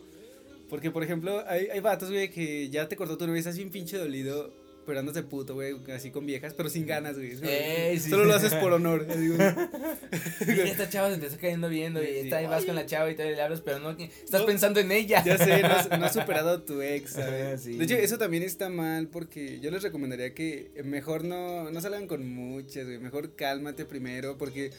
[0.69, 3.69] Porque, por ejemplo, hay, hay vatos, güey, que ya te cortó tu novia, estás bien
[3.69, 4.51] pinche dolido,
[4.85, 7.33] pero andas de puto, güey, así con viejas, pero sin ganas, güey.
[7.43, 8.09] Ey, sí.
[8.09, 9.05] Solo lo haces por honor.
[9.09, 9.19] así.
[9.19, 12.85] Mira, esta chava se te está cayendo viendo y Sí, está ahí vas con la
[12.85, 14.45] chava y te le hablas, pero no, estás No.
[14.45, 15.23] pensando en ella.
[15.23, 17.61] Ya sé, no has, no has superado a tu ex, ¿sabes?
[17.61, 17.77] Sí.
[17.77, 22.07] De hecho, eso también está mal porque yo les recomendaría que mejor no, no salgan
[22.07, 22.99] con muchas, güey.
[22.99, 24.71] Mejor cálmate primero porque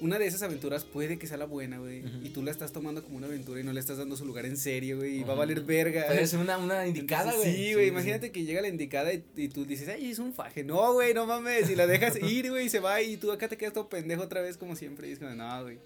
[0.00, 2.04] una de esas aventuras puede que sea la buena, güey.
[2.04, 2.18] Ujú.
[2.24, 4.46] Y tú la estás tomando como una aventura y no le estás dando su lugar
[4.46, 5.20] en serio, güey.
[5.20, 6.06] Y va a valer verga.
[6.06, 7.54] Puede ser una, una indicada, güey.
[7.54, 10.64] Sí, güey, imagínate que llega la indicada y, y tú dices, ay, es un faje.
[10.64, 11.70] No, güey, no mames.
[11.70, 14.22] Y la dejas ir, güey, y se va y tú acá te quedas todo pendejo
[14.22, 15.08] otra vez como siempre.
[15.08, 15.78] Y es como, no, güey.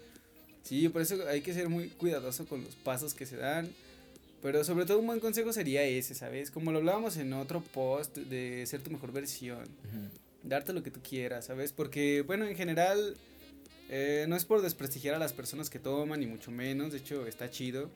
[0.63, 3.69] Sí, por eso hay que ser muy cuidadoso con los pasos que se dan.
[4.41, 6.49] Pero sobre todo un buen consejo sería ese, ¿sabes?
[6.49, 9.63] Como lo hablábamos en otro post de ser tu mejor versión.
[9.63, 10.09] Ujú.
[10.43, 11.73] Darte lo que tú quieras, ¿sabes?
[11.73, 13.17] Porque, bueno, en general,
[13.89, 16.91] eh, no es por desprestigiar a las personas que toman, ni mucho menos.
[16.91, 17.89] De hecho, está chido.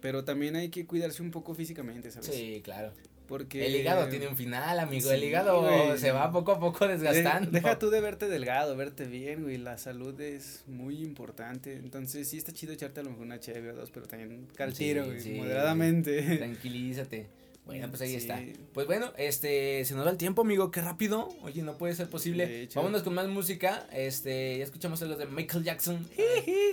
[0.00, 2.28] Pero también hay que cuidarse un poco físicamente, ¿sabes?
[2.32, 2.92] Sí, claro.
[3.26, 5.10] Porque El hígado tiene un final, amigo.
[5.10, 5.98] el hígado güey.
[5.98, 7.50] se va poco a poco De- desgastando.
[7.50, 9.58] deja tú de verte delgado, verte bien, güey.
[9.58, 11.74] La salud es muy importante.
[11.74, 15.02] Entonces, sí está chido echarte a lo mejor una cheve o dos, pero también caltiro,
[15.04, 15.20] Sí, güey.
[15.20, 15.30] sí.
[15.32, 16.38] moderadamente.
[16.38, 17.26] Tranquilízate.
[17.68, 18.16] Bueno, pues ahí Sí.
[18.16, 18.40] está.
[18.72, 21.28] Pues bueno, este, se nos va el tiempo, amigo, qué rápido.
[21.42, 22.66] Oye, no puede ser posible.
[22.74, 23.86] Vámonos con más música.
[23.92, 26.08] Este, ya escuchamos algo de Michael Jackson.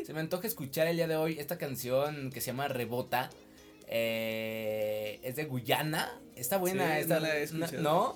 [0.05, 3.29] se me antoja escuchar el día de hoy esta canción que se llama Rebota.
[3.87, 6.17] Eh, es de Guyana.
[6.37, 7.81] Está buena, Sí, esta, no la he escuchado.
[7.81, 8.15] ¿no?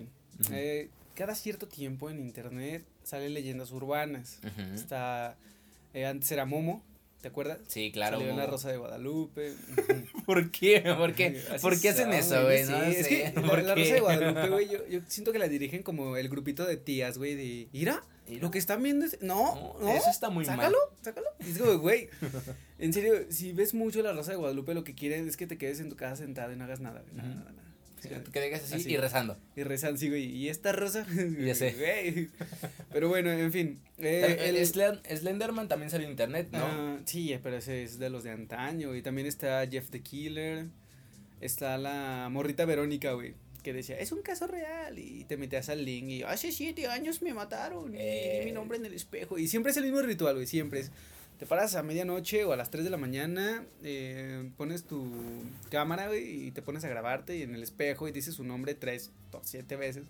[0.52, 4.40] eh, cada cierto tiempo en internet salen leyendas urbanas.
[4.76, 5.36] Está,
[5.94, 6.84] eh, antes era Momo,
[7.22, 7.60] ¿te acuerdas?
[7.68, 8.18] Sí, claro.
[8.18, 8.46] Salió en la.
[8.48, 9.54] Rosa de Guadalupe.
[10.26, 10.82] ¿Por qué?
[10.98, 11.42] ¿Por qué?
[11.62, 12.66] ¿Por qué hacen eso, güey?
[12.66, 13.76] Sí, No es que la, ¿por la?
[13.76, 17.18] Rosa de Guadalupe, güey, yo, yo siento que la dirigen como el grupito de tías,
[17.18, 18.04] güey, de, Mira.
[18.42, 20.98] lo que están viendo es, no, No, no, eso está muy sácalo, mal.
[21.02, 21.28] sácalo.
[21.40, 22.10] Es como, güey,
[22.78, 25.58] en serio, si ves mucho la Rosa de Guadalupe, lo que quieren es que te
[25.58, 27.54] quedes en tu casa sentado y no hagas nada, güey, nada, nada.
[28.02, 28.92] Que digas así, así.
[28.92, 29.38] y rezando.
[29.56, 31.06] Y rezan, sí, güey, y esta rosa,
[31.40, 31.74] Ya sé.
[31.74, 32.30] güey.
[32.92, 36.60] Pero bueno, en fin, eh, el, el- Slen- Slenderman también salió en internet, ¿no?
[36.64, 38.96] Ah, sí, pero ese es de los de antaño.
[38.96, 40.66] Y también está Jeff the Killer.
[41.42, 43.34] Está la morrita Verónica, güey.
[43.64, 44.98] Que decía, es un caso real.
[45.00, 47.94] Y te metías al link y hace siete años me mataron.
[47.94, 48.38] Y Eh.
[48.42, 49.38] vi mi nombre en el espejo.
[49.38, 50.48] Y siempre es el mismo ritual, güey.
[50.48, 50.92] Siempre es.
[51.40, 55.10] Te paras a medianoche o a las 3 de la mañana, eh, pones tu
[55.72, 58.76] cámara, güey, y te pones a grabarte y en el espejo y dices su nombre
[58.76, 60.04] tres, dos, siete veces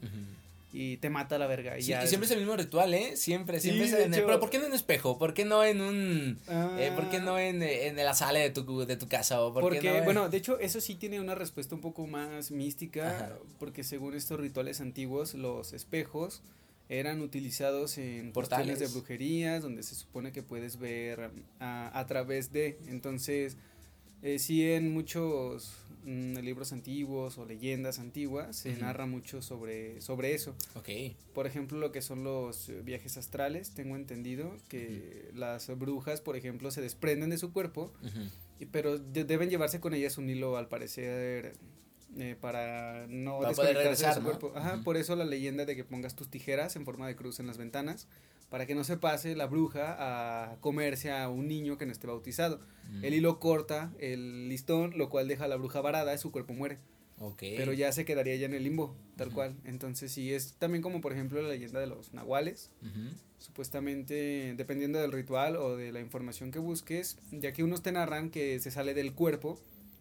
[0.73, 1.77] y te mata la verga.
[1.77, 3.15] Y Sí, ya y siempre es el mismo ritual, ¿eh?
[3.15, 4.23] Siempre, Sí, siempre es en el-.
[4.25, 5.17] Pero ¿por qué no en un espejo?
[5.19, 6.39] ¿Por qué no en un...
[6.79, 7.21] eh, ¿Por qué Ah.
[7.21, 9.39] no en, en la sala de tu, de tu casa?
[9.41, 11.81] ¿O por Porque, qué no en- bueno, de hecho, eso sí tiene una respuesta un
[11.81, 13.37] poco más mística, Ajá.
[13.59, 16.41] porque según estos rituales antiguos, los espejos
[16.89, 18.79] eran utilizados en Portales.
[18.79, 23.57] de brujerías, donde se supone que puedes ver a, a través de, entonces,
[24.23, 30.33] eh, sí en muchos mm, libros antiguos o leyendas antiguas se narra mucho sobre, sobre
[30.33, 30.55] eso.
[30.75, 30.89] Ok.
[31.33, 36.71] Por ejemplo, lo que son los viajes astrales, tengo entendido que las brujas, por ejemplo,
[36.71, 37.93] se desprenden de su cuerpo
[38.59, 41.53] y- pero de- deben llevarse con ellas un hilo, al parecer,
[42.17, 44.25] eh, para no Para desconectarse de su ¿no?
[44.25, 44.51] cuerpo.
[44.55, 44.83] Ajá, Ujú.
[44.83, 47.57] por eso la leyenda de que pongas tus tijeras en forma de cruz en las
[47.57, 48.07] ventanas,
[48.49, 52.07] para que no se pase la bruja a comerse a un niño que no esté
[52.07, 52.59] bautizado.
[52.91, 53.05] Mm.
[53.05, 56.53] El hilo corta el listón, lo cual deja a la bruja varada y su cuerpo
[56.53, 56.79] muere.
[57.19, 57.39] Ok.
[57.57, 59.35] Pero ya se quedaría ya en el limbo, tal Ujú.
[59.35, 59.55] cual.
[59.65, 62.71] Entonces sí, es también como por ejemplo la leyenda de los nahuales.
[62.81, 63.13] Ujú.
[63.37, 68.29] Supuestamente, dependiendo del ritual o de la información que busques, ya que unos te narran
[68.31, 69.59] que se sale del cuerpo,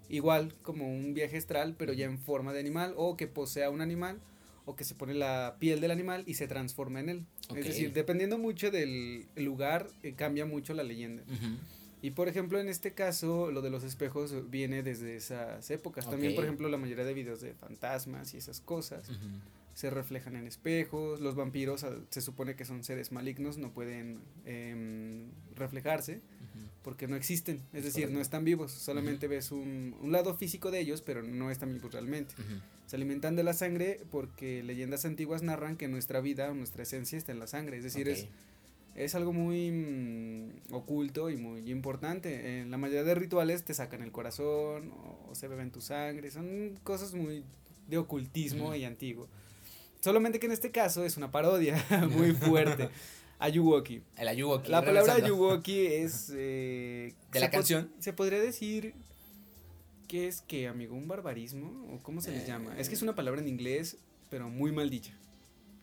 [0.09, 3.81] igual como un viaje astral, pero ya en forma de animal, o que posea un
[3.81, 4.21] animal,
[4.65, 7.27] o que se pone la piel del animal y se transforma en él.
[7.57, 11.23] Es decir, dependiendo mucho del lugar, eh, cambia mucho la leyenda.
[12.01, 16.09] Y por ejemplo, en este caso, lo de los espejos viene desde esas épocas.
[16.09, 19.09] También, por ejemplo, la mayoría de videos de fantasmas y esas cosas
[19.75, 21.21] se reflejan en espejos.
[21.21, 26.21] Los vampiros se supone que son seres malignos, no pueden em, reflejarse.
[26.83, 27.61] Porque no existen.
[27.73, 28.73] Es decir, no están vivos.
[28.73, 32.35] Solamente ves un, un lado físico de ellos, pero no están vivos realmente.
[32.35, 32.61] Ujú.
[32.87, 37.33] Se alimentan de la sangre porque leyendas antiguas narran que nuestra vida, nuestra esencia está
[37.33, 37.77] en la sangre.
[37.77, 38.15] Es decir, Ok.
[38.15, 38.29] es
[38.99, 42.61] es algo muy mm, oculto y muy importante.
[42.61, 44.93] En la mayoría de rituales te sacan el corazón
[45.29, 47.45] o, se beben tu sangre, son cosas muy
[47.87, 49.29] de ocultismo y antiguo.
[50.01, 51.77] Solamente que en este caso es una parodia
[52.11, 52.89] muy fuerte.
[53.39, 54.03] Ayuwoki.
[54.17, 54.71] El Ayuwoki.
[54.71, 56.33] La palabra Ayuwoki es...
[56.35, 57.93] Eh, ¿De la canción?
[57.99, 58.95] Se podría decir
[60.09, 60.97] ¿Qué es que, amigo?
[60.97, 61.87] ¿Un barbarismo?
[61.95, 62.75] ¿O cómo se les llama?
[62.79, 63.99] Es que es una palabra en inglés,
[64.31, 65.13] pero muy mal dicha.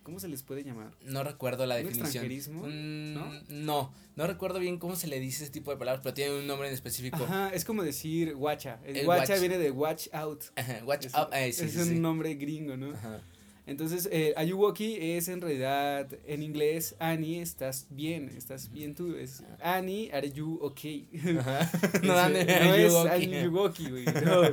[0.02, 0.92] ¿Cómo se les puede llamar?
[1.04, 2.06] No recuerdo la ¿Un definición.
[2.26, 2.68] extranjerismo?
[2.68, 3.42] ¿No?
[3.50, 6.46] no, no recuerdo bien cómo se le dice ese tipo de palabras, pero tiene un
[6.48, 7.24] nombre en específico.
[7.24, 8.80] Ajá, es como decir guacha.
[8.86, 9.40] El, El guacha watch.
[9.40, 10.44] viene de watch out.
[10.56, 11.30] Ajá, Watch Es, out.
[11.34, 12.00] eh, sí, es sí, un sí.
[12.00, 12.94] nombre gringo, ¿no?
[12.94, 13.22] Ajá.
[13.68, 19.16] Entonces, eh, Ayuwoki es en realidad, en inglés, Annie, estás bien, estás bien tú.
[19.16, 21.08] Es Annie, are you okay?
[21.40, 21.72] Ajá.
[22.04, 23.36] no, No, es, es Ayuwoki.
[23.36, 24.06] Ayuwoki, güey.
[24.26, 24.44] no.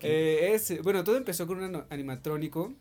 [0.00, 2.72] Eh, es, bueno, todo empezó con un animatrónico.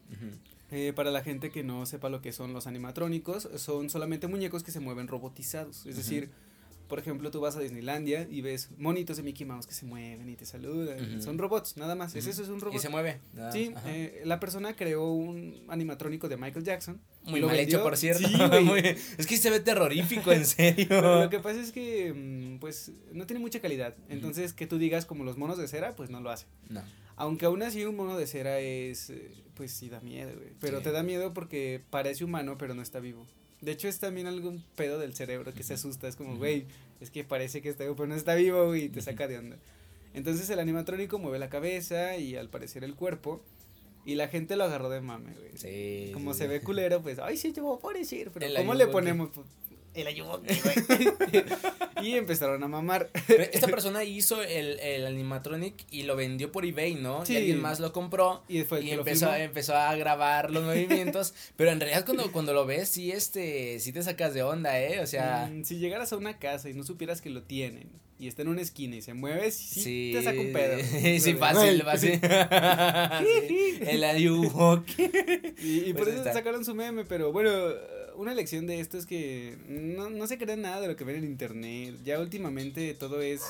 [0.72, 4.64] Eh, para la gente que no sepa lo que son los animatrónicos, son solamente muñecos
[4.64, 5.86] que se mueven robotizados.
[5.86, 6.32] Es decir,
[6.88, 10.30] por ejemplo, tú vas a Disneylandia y ves monitos de Mickey Mouse que se mueven
[10.30, 11.22] y te saludan.
[11.22, 12.16] Son robots, nada más.
[12.16, 12.76] Es eso, es un robot.
[12.78, 13.20] Y se mueve.
[13.38, 17.02] Ah, Sí, eh, la persona creó un animatrónico de Michael Jackson.
[17.24, 17.78] Muy lo mal vendió.
[17.78, 18.28] hecho, por cierto.
[18.28, 18.36] Sí.
[18.64, 18.80] Muy-
[19.18, 20.86] es que se ve terrorífico, en serio.
[20.90, 23.96] Pero lo que pasa es que, mm, pues, no tiene mucha calidad.
[24.10, 26.46] Entonces, que tú digas como los monos de cera, pues no lo hace.
[26.70, 26.82] No.
[27.16, 30.50] Aunque aún así un mono de cera es, eh, pues sí da miedo, güey.
[30.60, 30.84] Pero Sí.
[30.86, 33.28] te da miedo porque parece humano, pero no está vivo.
[33.64, 36.08] De hecho, es también algún pedo del cerebro que se asusta.
[36.08, 36.66] Es como, güey,
[37.00, 39.58] es que parece que está vivo, pero no está vivo, y te saca de onda.
[40.14, 43.42] Entonces el animatrónico mueve la cabeza y al parecer el cuerpo.
[44.06, 45.52] Y la gente lo agarró de mame, güey.
[45.56, 46.12] Sí.
[46.14, 48.32] Como se ve culero, pues, ay, sí, te voy a parecer.
[48.34, 49.30] Pero ¿cómo le ponemos?
[49.94, 51.44] El ayuwoki, güey.
[52.02, 53.10] y empezaron a mamar.
[53.28, 57.26] Pero esta persona hizo el, el animatronic y lo vendió por eBay, ¿no?
[57.26, 57.34] Sí.
[57.34, 58.44] Y alguien más lo compró.
[58.48, 61.34] Y fue y empezó, empezó a grabar los movimientos.
[61.56, 65.00] pero en realidad cuando, cuando lo ves, sí, este, sí te sacas de onda, ¿eh?
[65.00, 68.28] O sea, Mm, si llegaras a una casa y no supieras que lo tienen y
[68.28, 70.12] está en una esquina y se mueve, sí, sí.
[70.14, 70.78] te saca un pedo.
[71.20, 72.20] sí, fácil, fácil.
[73.48, 75.10] Sí, El Ayuwoki.
[75.62, 76.34] Y, y por Pues ahí eso está.
[76.34, 77.50] sacaron su meme, pero bueno,
[78.16, 81.18] una lección de esto es que no, no se crean nada de lo que ven
[81.18, 81.96] en internet.
[82.04, 83.42] Ya últimamente todo es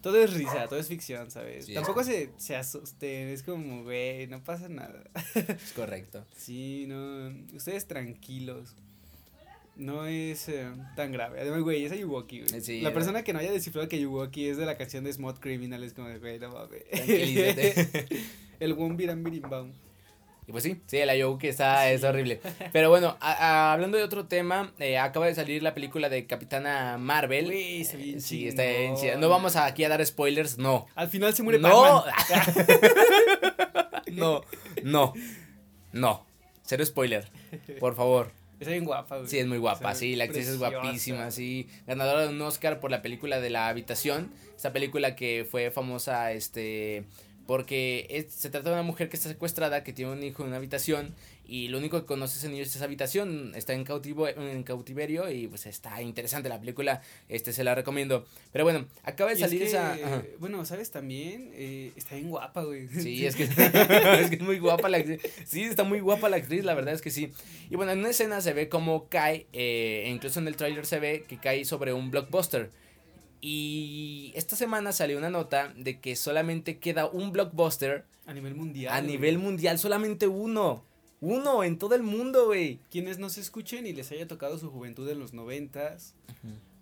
[0.00, 1.66] todo es risa, todo es ficción, ¿sabes?
[1.66, 5.02] Sí, Tampoco se, se asusten, es como, güey, no pasa nada.
[5.34, 6.24] Es correcto.
[6.36, 8.74] Sí, no, ustedes tranquilos.
[9.76, 11.40] No es eh, tan grave.
[11.40, 12.60] Además, güey, es Ayuwoki, güey.
[12.60, 15.12] Sí, la era- persona que no haya descifrado que Ayuwoki es de la canción de
[15.12, 16.84] Smooth Criminal es como güey, no mames.
[16.90, 18.06] Tranquilízate.
[18.60, 19.72] El Won Biram Birimbam.
[20.48, 22.40] Y pues sí, sí, el Ayuwoki está, es horrible.
[22.72, 26.26] Pero bueno, a- a- hablando de otro tema, eh, acaba de salir la película de
[26.26, 27.52] Capitana Marvel.
[27.52, 29.00] Está bien Eh, sí, está bien chingón.
[29.02, 29.16] chida.
[29.16, 30.86] No vamos a- aquí a dar spoilers, no.
[30.94, 32.02] Al final se muere No.
[34.12, 34.42] No,
[34.82, 35.12] no,
[35.92, 36.26] no.
[36.62, 37.28] Cero spoiler,
[37.78, 38.32] por favor.
[38.58, 39.28] Está bien guapa, güey.
[39.28, 40.80] Sí, es muy guapa, Se sí, la actriz es preciosa.
[40.82, 41.68] guapísima, sí.
[41.86, 44.32] Ganadora de un Oscar por la película de La Habitación.
[44.56, 47.04] Esta película que fue famosa, este,
[47.48, 50.48] porque es- se trata de una mujer que está secuestrada, que tiene un hijo en
[50.48, 51.14] una habitación
[51.46, 55.30] y lo único que conoce ese niño es esa habitación, está en, cautivo, en cautiverio
[55.30, 58.26] y pues está interesante la película, este, se la recomiendo.
[58.52, 59.94] Pero bueno, acaba de Y es salir que, esa...
[59.94, 60.22] ajá.
[60.38, 61.50] Bueno, ¿sabes también?
[61.54, 62.86] Eh, está bien guapa, güey.
[62.88, 65.22] Sí, es que, es que es muy guapa la actriz.
[65.46, 67.32] Sí, está muy guapa la actriz, la verdad es que sí.
[67.70, 71.00] Y bueno, en una escena se ve como cae, eh, incluso en el tráiler se
[71.00, 72.70] ve que cae sobre un blockbuster.
[73.40, 78.92] Y esta semana salió una nota de que solamente queda un blockbuster A nivel mundial.
[78.92, 79.12] a güey.
[79.12, 80.82] nivel mundial, solamente uno.
[81.20, 82.78] Uno en todo el mundo, güey.
[82.90, 86.14] Quienes nos escuchen y les haya tocado su juventud en los noventas,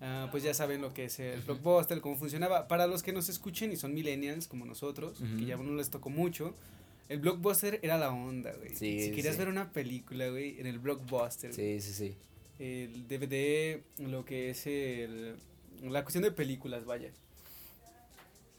[0.02, 2.68] ah, pues ya saben lo que es el blockbuster, cómo funcionaba.
[2.68, 6.10] Para los que nos escuchen y son millennials como nosotros, que ya no les tocó
[6.10, 6.54] mucho,
[7.08, 8.74] el blockbuster era la onda, güey.
[8.74, 9.38] Sí, si querías sí.
[9.38, 12.14] ver una película, güey, en el blockbuster, Sí, sí, sí.
[12.58, 15.36] el DVD, lo que es el,
[15.82, 17.10] la cuestión de películas, vaya.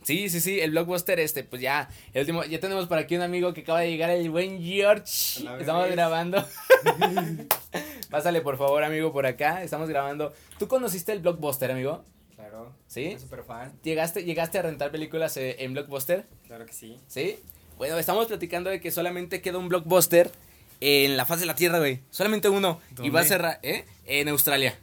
[0.03, 3.23] Sí, sí, sí, el blockbuster este, pues ya, el último, ya tenemos por aquí un
[3.23, 5.03] amigo que acaba de llegar, el buen George.
[5.59, 5.91] Estamos vez.
[5.91, 6.45] grabando.
[8.09, 10.33] Pásale por favor, amigo, por acá, estamos grabando.
[10.59, 12.05] ¿Tú conociste el blockbuster, amigo?
[12.35, 12.73] Claro.
[12.87, 13.17] ¿Sí?
[13.19, 13.73] Súper fan.
[13.83, 16.25] ¿Llegaste, llegaste a rentar películas eh, en blockbuster?
[16.45, 16.97] Claro que sí.
[17.07, 17.37] ¿Sí?
[17.77, 20.31] Bueno, estamos platicando de que solamente queda un blockbuster
[20.79, 21.99] en la faz de la Tierra, güey.
[22.11, 22.79] Solamente uno.
[23.03, 23.85] Y va a cerrar, ¿eh?
[24.05, 24.79] En Australia.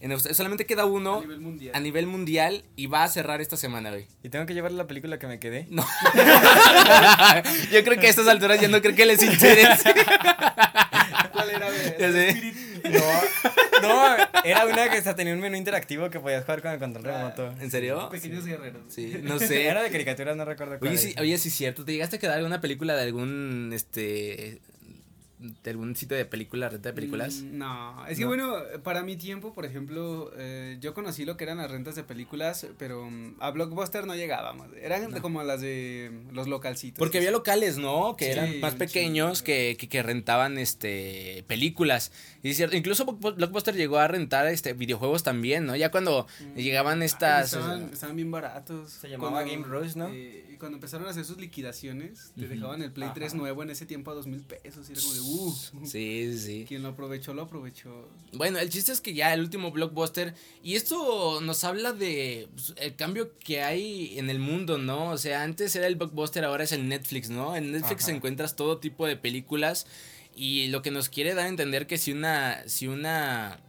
[0.00, 1.74] En solamente queda uno a nivel mundial.
[1.76, 4.06] a nivel mundial y va a cerrar esta semana, güey.
[4.22, 5.66] ¿Y tengo que llevarle la película que me quedé?
[5.68, 5.84] No.
[7.70, 9.92] Yo creo que a estas alturas ya no creo que les interese.
[11.32, 12.54] ¿Cuál era, güey?
[12.90, 16.78] No, no, era una que hasta tenía un menú interactivo que podías jugar con el
[16.78, 17.18] control Ah.
[17.34, 17.54] remoto.
[17.62, 18.08] ¿En serio?
[18.10, 18.82] Pequeños guerreros.
[18.88, 19.66] Sí, no sé.
[19.66, 20.90] Era de caricaturas, no recuerdo cuál.
[20.90, 21.84] Oye, sí, oye, sí es cierto.
[21.84, 24.60] ¿Te llegaste a quedar alguna película de algún, este,
[25.62, 27.36] de algún sitio de películas, renta de películas?
[27.42, 28.28] Mm, No, es que No.
[28.28, 32.04] bueno, para mi tiempo, por ejemplo, eh, yo conocí lo que eran las rentas de
[32.04, 34.68] películas, pero mm, a Blockbuster no llegábamos.
[34.80, 35.22] Eran No.
[35.22, 36.98] como las de mm, los localcitos.
[36.98, 38.16] Porque había locales, ¿no?
[38.16, 42.12] Que Sí, eran más pequeños que, que, que rentaban este películas.
[42.42, 45.76] Y es cierto, incluso Block- Blockbuster llegó a rentar este videojuegos también, ¿no?
[45.76, 46.26] Ya cuando
[46.56, 48.90] llegaban Ay, estas estaban, estaban bien baratos.
[48.92, 50.08] Se llamaba Game Rush, ¿no?
[50.08, 52.54] eh, y cuando empezaron a hacer sus liquidaciones, te Ujú.
[52.54, 54.88] dejaban el Play 3 nuevo en ese tiempo a dos mil pesos.
[54.88, 56.64] Y era como de, uh, Sí, sí.
[56.66, 58.08] quien lo aprovechó, lo aprovechó.
[58.32, 62.74] Bueno, el chiste es que ya el último blockbuster y esto nos habla de pues,
[62.76, 65.10] el cambio que hay en el mundo, ¿no?
[65.10, 67.56] O sea, antes era el blockbuster, ahora es el Netflix, ¿no?
[67.56, 68.12] En Netflix Ajá.
[68.12, 69.86] encuentras todo tipo de películas
[70.34, 73.60] y lo que nos quiere dar a entender que si una si una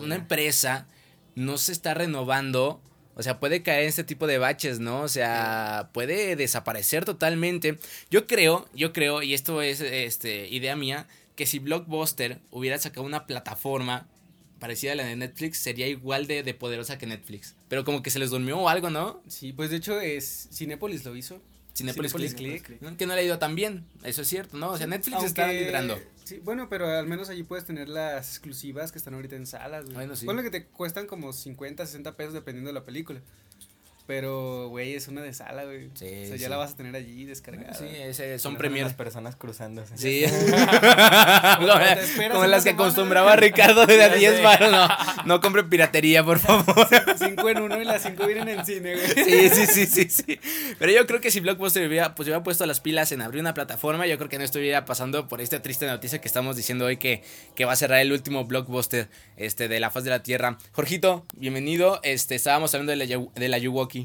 [0.00, 0.86] una empresa
[1.34, 2.82] no se está renovando,
[3.18, 5.02] o sea, puede caer en este tipo de baches, ¿no?
[5.02, 7.78] O sea, puede desaparecer totalmente.
[8.10, 13.04] Yo creo, yo creo, y esto es este idea mía, que si Blockbuster hubiera sacado
[13.04, 14.06] una plataforma
[14.60, 17.54] parecida a la de Netflix, sería igual de, de poderosa que Netflix.
[17.68, 19.20] Pero como que se les durmió o algo, ¿no?
[19.28, 21.40] Sí, pues de hecho es Cinépolis lo hizo.
[21.74, 22.96] Cinepolis Click.
[22.96, 24.70] Que no le ha ido tan bien, eso es cierto, ¿no?
[24.70, 25.98] O sea, Netflix Aunque- está liderando.
[26.28, 29.84] Sí, bueno, pero al menos allí puedes tener las exclusivas que están ahorita en salas,
[29.84, 29.94] güey.
[29.94, 30.26] Bueno, sí.
[30.26, 33.22] Ponle que te cuestan como 50, 60 pesos dependiendo de la película.
[34.08, 35.90] Pero, güey, es una de sala, güey.
[35.92, 36.38] Sí, o sea, sí.
[36.38, 37.74] ya la vas a tener allí descargada.
[37.74, 38.96] Sí, ese, son Las premier.
[38.96, 39.98] personas cruzándose.
[39.98, 40.24] Sí.
[41.58, 44.42] Como, como las que acostumbraba Ricardo de Ya 10 sé.
[44.42, 44.70] baros.
[44.70, 44.88] No,
[45.26, 46.64] no compren piratería, por favor.
[47.18, 49.24] Cinco en uno y las cinco vienen en cine, güey.
[49.24, 50.40] Sí, sí, sí, sí, sí.
[50.78, 53.52] Pero yo creo que si Blockbuster hubiera, pues, hubiera puesto las pilas en abrir una
[53.54, 56.96] plataforma, yo creo que no estuviera pasando por esta triste noticia que estamos diciendo hoy
[56.96, 57.22] que,
[57.54, 60.56] que va a cerrar el último Blockbuster este, de la faz de la Tierra.
[60.72, 62.00] Jorgito, bienvenido.
[62.04, 63.97] Este, estábamos hablando de la, Yu- de la Yuwoki.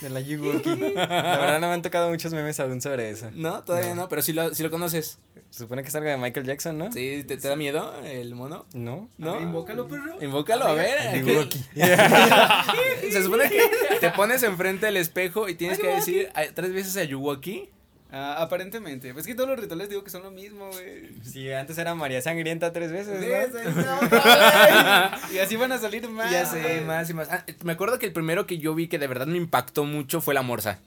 [0.00, 0.76] De la Yuwoki.
[0.94, 1.06] La
[1.38, 3.30] verdad no me han tocado muchos memes aún sobre eso.
[3.34, 5.18] No, todavía no, pero sí lo, sí lo conoces.
[5.50, 6.90] Se supone que es algo de Michael Jackson, ¿no?
[6.92, 7.24] ¿Sí?
[7.26, 8.64] ¿Te, te da miedo el mono?
[8.72, 9.08] ¿No?
[9.18, 9.40] ¿No?
[9.40, 10.22] Invócalo, perro.
[10.22, 11.22] Invócalo, a ver.
[11.24, 11.32] ¿qué?
[11.32, 11.64] Yuwoki.
[13.12, 13.60] Se supone que
[14.00, 17.68] te pones enfrente del espejo y tienes que decir tres veces a Yuwoki.
[18.14, 19.14] Ah, aparentemente.
[19.14, 21.08] Pues que todos los rituales digo que son lo mismo, güey.
[21.24, 23.26] Sí, antes era María Sangrienta tres veces, ¿no?
[25.34, 26.30] y así van a salir más.
[26.30, 27.28] Ya sé, más y más.
[27.30, 30.20] Ah, me acuerdo que el primero que yo vi que de verdad me impactó mucho
[30.20, 30.78] fue la morsa.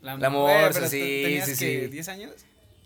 [0.00, 1.90] La güey, morsa, sí, sí, sí.
[1.92, 2.32] ¿10 años?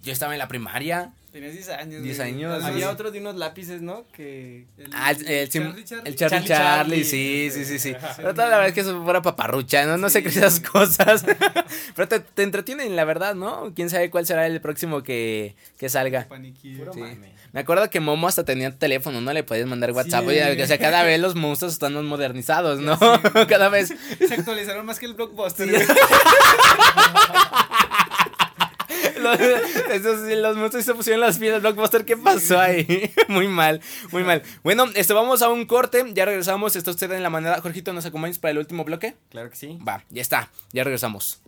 [0.05, 1.13] Yo estaba en la primaria.
[1.33, 2.03] Tenías 10 años.
[2.03, 2.29] 10 güey.
[2.29, 4.07] años, Había otro de unos lápices, ¿no?
[4.13, 4.67] Que...
[4.93, 6.09] Ah, el, el, Charlie Charlie.
[6.09, 7.97] el Charlie Charlie Charlie, Charlie, sí, sí, sí, sí.
[8.19, 9.97] Pero toda la verdad es que eso fuera paparrucha, ¿no?
[9.97, 11.25] No sé qué esas cosas.
[11.97, 13.73] Pero te, te entretienen, la verdad, ¿no?
[13.75, 16.29] Quién sabe cuál será el próximo que, que salga.
[16.29, 17.01] Puro Sí.
[17.53, 19.33] Me acuerdo que Momo hasta tenía teléfono, ¿no?
[19.33, 20.23] Le podías mandar WhatsApp.
[20.25, 20.29] Sí.
[20.31, 22.99] Oye, o sea, cada vez los monstruos están más modernizados, ¿no?
[23.49, 23.95] Cada vez.
[24.19, 25.69] Se actualizaron más que el blockbuster.
[29.25, 29.41] Los,
[29.91, 32.05] esos, sí, los monstruos se pusieron las pilas Blockbuster.
[32.05, 33.11] ¿Qué pasó ahí?
[33.29, 34.43] muy mal, muy mal.
[34.63, 36.05] Bueno, esto vamos a un corte.
[36.13, 36.77] Ya regresamos.
[36.77, 37.61] Está usted en la manera.
[37.61, 39.15] Jorgito, ¿nos acompañas para el último bloque?
[39.31, 39.79] Claro que sí.
[39.87, 40.51] Va, ya está.
[40.73, 41.41] Ya regresamos.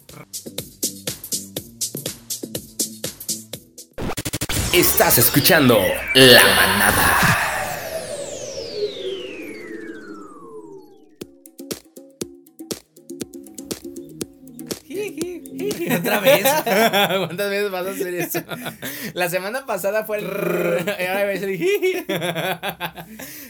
[4.72, 5.78] Estás escuchando
[6.14, 7.55] La Manada.
[15.94, 16.42] Otra vez.
[16.64, 18.42] ¿Cuántas veces vas a hacer eso?
[19.14, 20.26] La semana pasada fue el.
[20.26, 21.32] ahora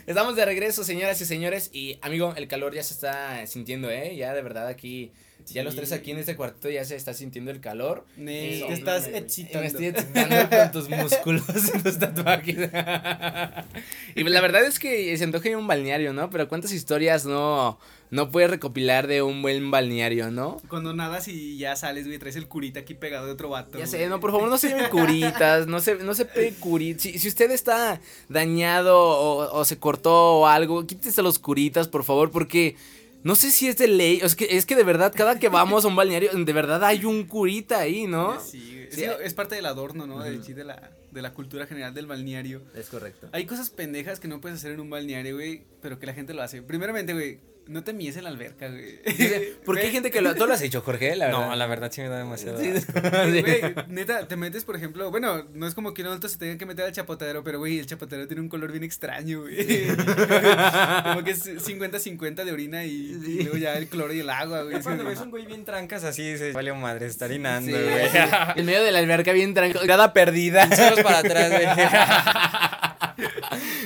[0.07, 1.71] Estamos de regreso, señoras y señores.
[1.73, 4.17] Y amigo, el calor ya se está sintiendo, ¿eh?
[4.17, 5.13] Ya de verdad aquí.
[5.53, 8.05] Ya los tres aquí en este cuartito ya se está sintiendo el calor.
[8.17, 8.25] Sí,
[8.67, 9.67] te estás me excitando.
[9.67, 12.57] estoy excitando con tus músculos y tus tatuajes.
[14.17, 16.31] y la verdad es que se antoja ir a un balneario, ¿no?
[16.31, 17.79] Pero cuántas historias no,
[18.11, 20.59] no puedes recopilar de un buen balneario, ¿no?
[20.69, 23.79] Cuando nadas y ya sales, güey, traes el curita aquí pegado de otro vato.
[23.79, 24.09] Ya sé, güey.
[24.09, 26.27] no, por favor, no se lleven curitas, no se, no se
[26.61, 27.03] curitas.
[27.03, 32.05] Si, si usted está dañado o, o se cortó o algo, quítese los curitas, por
[32.05, 32.77] favor, porque
[33.23, 34.21] no sé si es de ley.
[34.23, 37.05] Es que, es que de verdad, cada que vamos a un balneario, de verdad hay
[37.05, 38.41] un curita ahí, ¿no?
[38.41, 38.61] Sí.
[38.61, 39.01] Sí.
[39.01, 40.21] Sí, es parte del adorno, ¿no?
[40.21, 42.63] De, la, de la cultura general del balneario.
[42.75, 43.29] Es correcto.
[43.33, 46.35] Hay cosas pendejas que no puedes hacer en un balneario, güey, pero que la gente
[46.35, 46.63] lo hace.
[46.63, 49.01] Primeramente, güey, no te mies en la alberca, güey.
[49.65, 51.17] ¿Por qué hay gente que lo, tú lo has hecho, Jorge?
[51.17, 51.49] La verdad.
[51.49, 52.61] No, la verdad sí me da demasiado.
[52.61, 52.93] Sí, asco.
[53.33, 53.41] sí.
[53.43, 56.57] Güey, neta, te metes, por ejemplo, bueno, no es como que un adulto se tenga
[56.59, 59.87] que meter al chapotero, pero güey, el chapotero tiene un color bien extraño, güey.
[61.05, 62.91] como que es 50-50 de orina y,
[63.27, 64.81] y luego ya el cloro y el agua, güey.
[64.83, 68.09] Cuando ves un güey bien trancas así, dices, vale madre, está orinando, Sí, güey.
[68.11, 68.19] sí.
[68.57, 70.69] En medio de la alberca bien tranquila, grada perdida.
[71.03, 71.67] Para atrás, güey.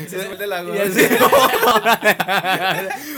[0.08, 0.74] Se suelta el agua.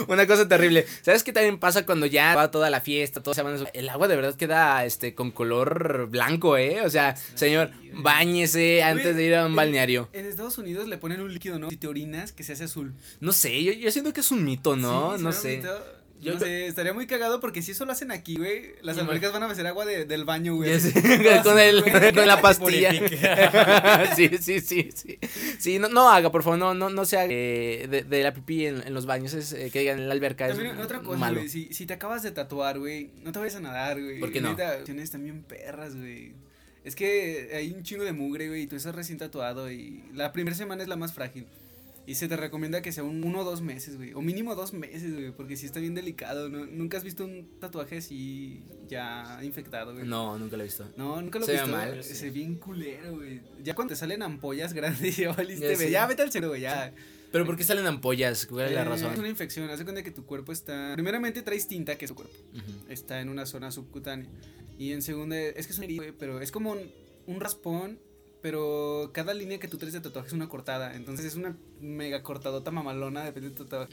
[0.09, 0.87] Una cosa terrible.
[1.03, 3.67] ¿Sabes qué también pasa cuando ya va toda la fiesta, todos se van a su-
[3.73, 6.81] El agua de verdad queda este con color blanco, ¿eh?
[6.85, 10.09] O sea, señor, bañese antes de ir a un balneario.
[10.13, 11.71] En Estados Unidos le ponen un líquido, ¿no?
[11.71, 12.93] Si te orinas, que se hace azul.
[13.21, 15.17] No sé, yo, yo siento que es un mito, ¿no?
[15.17, 15.57] Sí, no sé.
[15.59, 16.02] mito.
[16.23, 19.33] Yo- no sé, estaría muy cagado porque si eso lo hacen aquí, güey, las albercas
[19.33, 20.71] van a beber agua de- del baño, güey.
[21.43, 21.83] Con, el,
[22.15, 22.93] con la pastilla.
[24.17, 25.19] Sí, sí, sí, sí.
[25.59, 28.33] Sí, no, no haga, por favor, no, no, no se haga eh, de, de la
[28.33, 30.49] pipí en, en los baños, es, eh, que digan en la alberca.
[30.49, 31.39] Es otra cosa, malo.
[31.39, 34.21] güey, si, si te acabas de tatuar, güey, no te vayas a nadar, güey.
[34.21, 34.53] ¿Por qué no?
[34.53, 36.33] Opciones también perras, güey.
[36.85, 40.33] Es que hay un chingo de mugre, güey, y tú estás recién tatuado y la
[40.33, 41.47] primera semana es la más frágil.
[42.05, 44.13] Y se te recomienda que sea un uno o dos meses, güey.
[44.15, 46.49] O mínimo dos meses, güey, porque sí está bien delicado.
[46.49, 46.67] ¿no?
[46.67, 50.05] Nunca has visto un tatuaje así ya infectado, güey.
[50.07, 50.89] No, nunca lo he visto.
[50.97, 51.69] No, nunca lo he visto.
[51.69, 52.25] mal, Se sí.
[52.25, 53.41] ve bien culero, güey.
[53.63, 55.77] Ya cuando te salen ampollas grandes, ya valiste, güey.
[55.77, 55.91] sé.
[55.93, 56.93] Ya vete al cero, güey, ya.
[57.31, 58.47] Pero ¿por qué salen ampollas?
[58.47, 59.13] ¿Cuál es la Eh, razón?
[59.13, 59.71] Es una infección.
[59.71, 60.93] Haz de cuenta que tu cuerpo está.
[60.95, 62.35] Primeramente traes tinta, que es tu cuerpo.
[62.53, 62.93] Ujú.
[62.93, 64.27] Está en una zona subcutánea.
[64.77, 66.81] Y en segunda, es que es una herida, güey, pero es como un,
[67.29, 68.01] un raspón.
[68.43, 70.95] Pero cada línea que tú traes de tatuaje es una cortada.
[70.97, 73.93] Entonces es una mega cortadota mamalona, depende de tu tatuaje.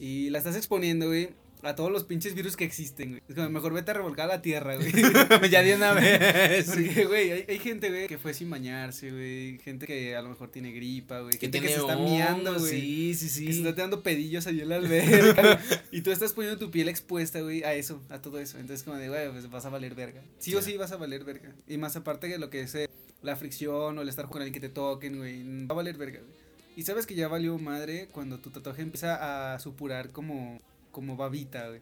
[0.00, 1.28] Y la estás exponiendo, güey.
[1.62, 3.22] A todos los pinches virus que existen, güey.
[3.26, 4.92] Es como, mejor vete a revolcar a la tierra, güey.
[5.50, 6.66] ya de una vez.
[6.66, 9.58] Porque, güey, hay, hay gente, güey, que fue sin bañarse, güey.
[9.60, 11.38] Gente que a lo mejor tiene gripa, güey.
[11.38, 12.70] Gente que se está miando, güey.
[12.80, 13.46] Sí, sí, sí.
[13.46, 15.58] Que se está dando pedillos ahí en la alberca.
[15.90, 18.58] y tú estás poniendo tu piel expuesta, güey, a eso, a todo eso.
[18.58, 20.20] Entonces, como de, güey, pues vas a valer verga.
[20.38, 20.72] Sí, o Sí.
[20.72, 21.54] sí vas a valer verga.
[21.66, 22.90] Y más aparte que lo que es eh,
[23.24, 25.66] la fricción o el estar con alguien que te toquen, güey.
[25.66, 26.32] Va a valer verga, güey.
[26.76, 30.60] Y sabes que ya valió madre cuando tu tatuaje empieza a supurar como,
[30.90, 31.80] como babita, güey.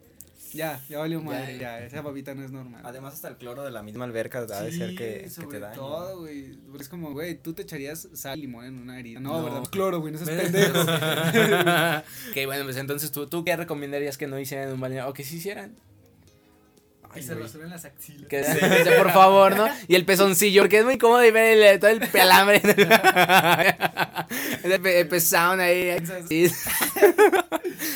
[0.52, 1.78] Ya, ya valió madre, ya.
[1.80, 2.82] ya, esa babita no es normal.
[2.84, 5.60] Además, hasta el cloro de la misma alberca ha de ser que, que sobre te
[5.60, 5.76] daña.
[5.76, 6.58] todo, güey.
[6.78, 9.18] Es como, güey, tú te echarías sal y limón en una herida.
[9.18, 9.44] No, No.
[9.44, 9.62] ¿verdad?
[9.70, 10.78] Cloro, güey, no seas pendejo.
[12.30, 15.14] ok, bueno, pues entonces tú, tú qué recomendarías que no hicieran en un balneario o
[15.14, 15.74] que sí hicieran.
[17.14, 18.28] Y se rasuren las axilas.
[18.28, 19.68] Que dice, por favor, ¿no?
[19.88, 22.60] Y el pezoncillo, porque es muy cómodo y ver el- todo el pelambre.
[24.64, 25.96] el pe- el pezón ahí.
[26.28, 26.50] Sí.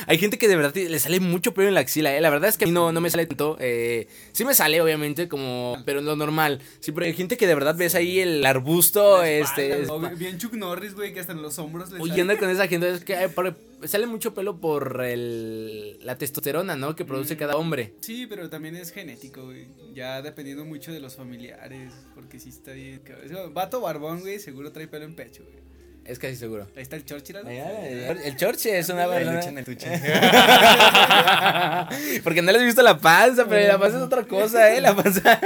[0.07, 2.21] Hay gente que de verdad le sale mucho pelo en la axila, ¿eh?
[2.21, 3.57] La verdad es que a mí no, no me sale tanto.
[3.61, 5.77] Eh, sí me sale, obviamente, como...
[5.85, 6.61] Pero lo normal.
[6.81, 9.87] Sí, pero hay gente que de verdad ves ahí el arbusto, este...
[9.89, 12.67] O bien Chuck Norris, güey, que hasta en los hombros le Oye, anda con esa
[12.69, 16.95] gente, es que por- sale mucho pelo por el, la testosterona, ¿no?
[16.97, 17.39] Que produce Mm.
[17.39, 17.95] cada hombre.
[18.01, 19.69] Sí, pero también es genético, güey.
[19.95, 21.93] Ya dependiendo mucho de los familiares.
[22.15, 23.01] Porque sí está bien.
[23.01, 23.27] cabrón.
[23.27, 25.57] Es como, Vato barbón, güey, seguro trae pelo en pecho, güey.
[26.05, 26.69] Es casi seguro.
[26.77, 27.39] Ahí está el Churchill.
[27.43, 27.51] ¿no?
[27.51, 29.37] El Chorche es una El persona.
[29.37, 29.91] lucha en el tuche.
[32.23, 34.81] Porque no les he visto la panza, pero la panza es otra cosa, ¿eh?
[34.81, 35.41] La panza.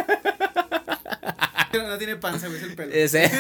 [1.91, 2.93] No tiene panza, güey, es el pelo.
[2.93, 3.33] Ese, es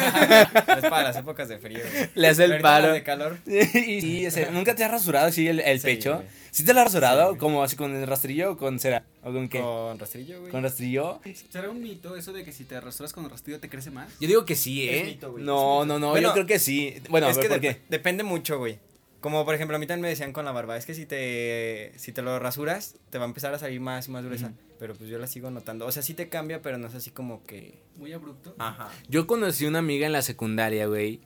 [0.83, 1.81] para las épocas de frío.
[1.81, 2.09] güey.
[2.15, 2.93] le hace el palo.
[2.93, 3.39] de calor.
[3.47, 6.17] Sí, sí, ese, ¿Nunca te has rasurado así el, el Sí, pecho?
[6.17, 6.27] güey.
[6.53, 7.27] ¿Sí te lo has rasurado?
[7.29, 7.39] güey.
[7.39, 9.05] ¿Como así con el rastrillo o con cera?
[9.23, 9.61] ¿O con qué?
[9.61, 10.51] Con rastrillo, güey.
[10.53, 11.21] ¿Con rastrillo?
[11.51, 14.09] ¿Será un mito eso de que si te rasuras con rastrillo te crece más?
[14.21, 15.05] Yo digo que sí, Es ¿eh?
[15.07, 16.95] mito, güey, no, no, no, Bueno, yo creo que sí.
[17.09, 17.81] Bueno, es que ¿por dep- qué?
[17.89, 18.79] depende mucho, güey.
[19.21, 21.93] Como por ejemplo, a mí también me decían con la barba, es que si te
[21.97, 24.53] si te lo rasuras, te va a empezar a salir más y más gruesa.
[24.79, 25.87] Pero pues yo la sigo notando.
[25.87, 27.75] O sea, sí te cambia, pero no es así como que.
[27.97, 28.55] Muy abrupto.
[28.59, 28.89] Ajá.
[29.09, 31.21] Yo conocí una amiga en la secundaria, güey.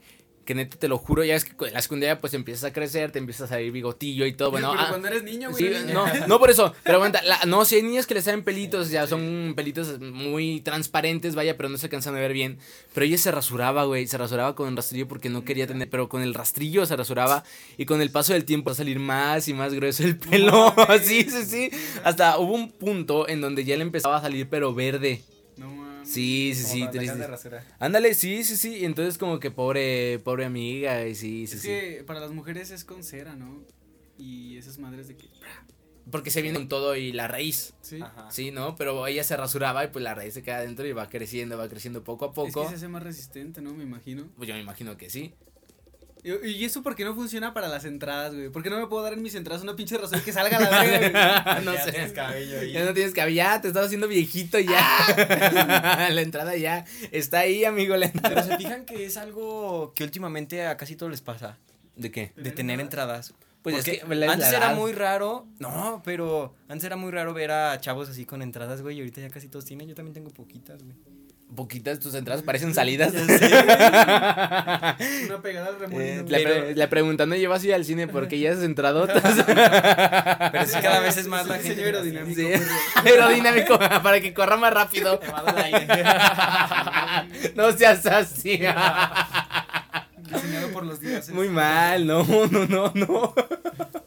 [0.45, 3.11] Que neta te lo juro, ya es que en la secundaria pues empiezas a crecer,
[3.13, 4.51] te empieza a salir bigotillo y todo.
[4.51, 5.75] Bueno, pero ah, cuando eres niño, güey.
[5.75, 8.45] Sí, no, no por eso, pero aguanta, la- no, si hay niñas que les salen
[8.45, 12.59] pelitos, ya son pelitos muy transparentes, vaya, pero no se alcanzan a ver bien.
[12.93, 16.09] Pero ella se rasuraba, güey, se rasuraba con el rastrillo porque no quería tener, pero
[16.09, 17.45] con el rastrillo se rasuraba
[17.79, 20.75] y con el paso del tiempo va a salir más y más grueso el pelo.
[21.03, 21.71] sí, sí, sí.
[22.05, 25.23] Hasta hubo un punto en donde ya le empezaba a salir, pero verde.
[26.05, 27.51] Sí, sí, Como sí, triste.
[27.51, 27.61] de.
[27.79, 28.77] Ándale, sí, sí, sí.
[28.79, 31.69] y Entonces como que pobre, pobre amiga, y sí, sí, Es sí.
[31.69, 33.63] que para las mujeres es con cera, ¿no?
[34.19, 35.29] Y esas madres de que.
[36.11, 37.73] Porque se viene con todo y la raíz.
[37.81, 37.99] Sí.
[38.03, 38.31] Ajá.
[38.31, 38.77] Sí, ¿no?
[38.77, 41.69] Pero ella se rasuraba y pues la raíz se queda adentro y va creciendo, va
[41.69, 42.63] creciendo poco a Es poco.
[42.65, 43.73] que se hace más resistente, ¿no?
[43.75, 44.29] Me imagino.
[44.37, 45.33] Pues yo me imagino que sí.
[46.25, 48.49] Y, y eso porque no funciona para las entradas, güey.
[48.49, 50.83] ¿Por qué no me puedo dar en mis entradas una pinche razón que salga la
[50.83, 51.93] verga, no Ya sé.
[51.93, 52.73] tienes cabello ahí.
[52.73, 56.09] Ya no tienes cabello, ya te estás haciendo viejito ya.
[56.11, 57.97] la entrada ya está ahí, amigo.
[57.97, 58.35] La entrada.
[58.43, 61.59] Pero se fijan que es algo que últimamente a casi todos les pasa.
[61.95, 62.33] ¿De qué?
[62.37, 63.35] De tener entradas.
[63.63, 65.47] Pues es Porque que, antes La era muy raro.
[65.59, 68.97] No, pero antes era muy raro ver a chavos así con entradas, güey.
[68.97, 69.89] Y ahorita ya casi todos tienen.
[69.89, 70.95] Yo también tengo poquitas, güey.
[71.55, 73.13] Poquitas tus entradas parecen salidas.
[73.15, 73.31] Una
[75.43, 76.03] pegada al remolino.
[76.03, 79.07] Eh, la, pre- la pregunta, ¿no llevas a ir al cine porque ya has entrado?
[79.07, 79.23] Pero
[80.67, 81.85] sí, cada vez es más la diseño gente.
[81.87, 82.41] aerodinámico.
[82.41, 82.49] Sí.
[83.05, 85.21] Aerodinámico para que corra más rápido.
[85.57, 86.05] Aire.
[87.55, 88.61] no seas así.
[90.19, 91.31] Diseñado por los dioses.
[91.35, 93.35] Muy mal, no, no, no, no.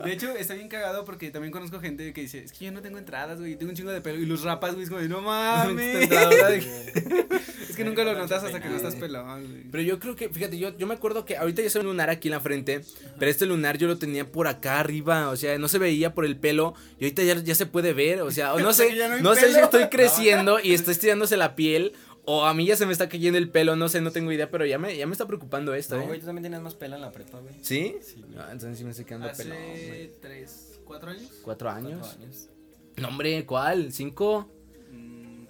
[0.07, 2.81] De hecho, está bien cagado porque también conozco gente que dice, es que yo no
[2.81, 4.19] tengo entradas, güey, tengo un chingo de pelo.
[4.19, 6.09] Y los rapas, güey, es como de, no mames.
[7.69, 9.63] Es que nunca lo notas hasta que no estás pelón, güey.
[9.69, 11.91] Pero yo creo que, fíjate, yo, yo me acuerdo que ahorita ya se ve un
[11.91, 12.81] lunar aquí en la frente,
[13.19, 16.25] pero este lunar yo lo tenía por acá arriba, o sea, no se veía por
[16.25, 19.35] el pelo, y ahorita ya, ya se puede ver, o sea, no sé, no no
[19.35, 21.93] sé si estoy creciendo y estoy estirándose la piel,
[22.29, 24.51] o a mí ya se me está cayendo el pelo, no sé, no tengo idea,
[24.51, 26.07] pero ya me, ya me está preocupando esto, No, ¿eh?
[26.07, 27.55] güey, tú también tenías más pela en la prepa, güey.
[27.61, 27.95] ¿Sí?
[28.01, 28.37] Sí, güey.
[28.37, 29.57] Ah, entonces sí me estoy quedando Hace pelón,
[29.87, 30.11] güey.
[30.21, 31.31] tres, cuatro años.
[31.41, 31.99] ¿Cuatro años?
[32.01, 32.49] Cuatro años.
[32.97, 33.93] No, hombre, ¿cuál?
[33.93, 34.51] ¿Cinco?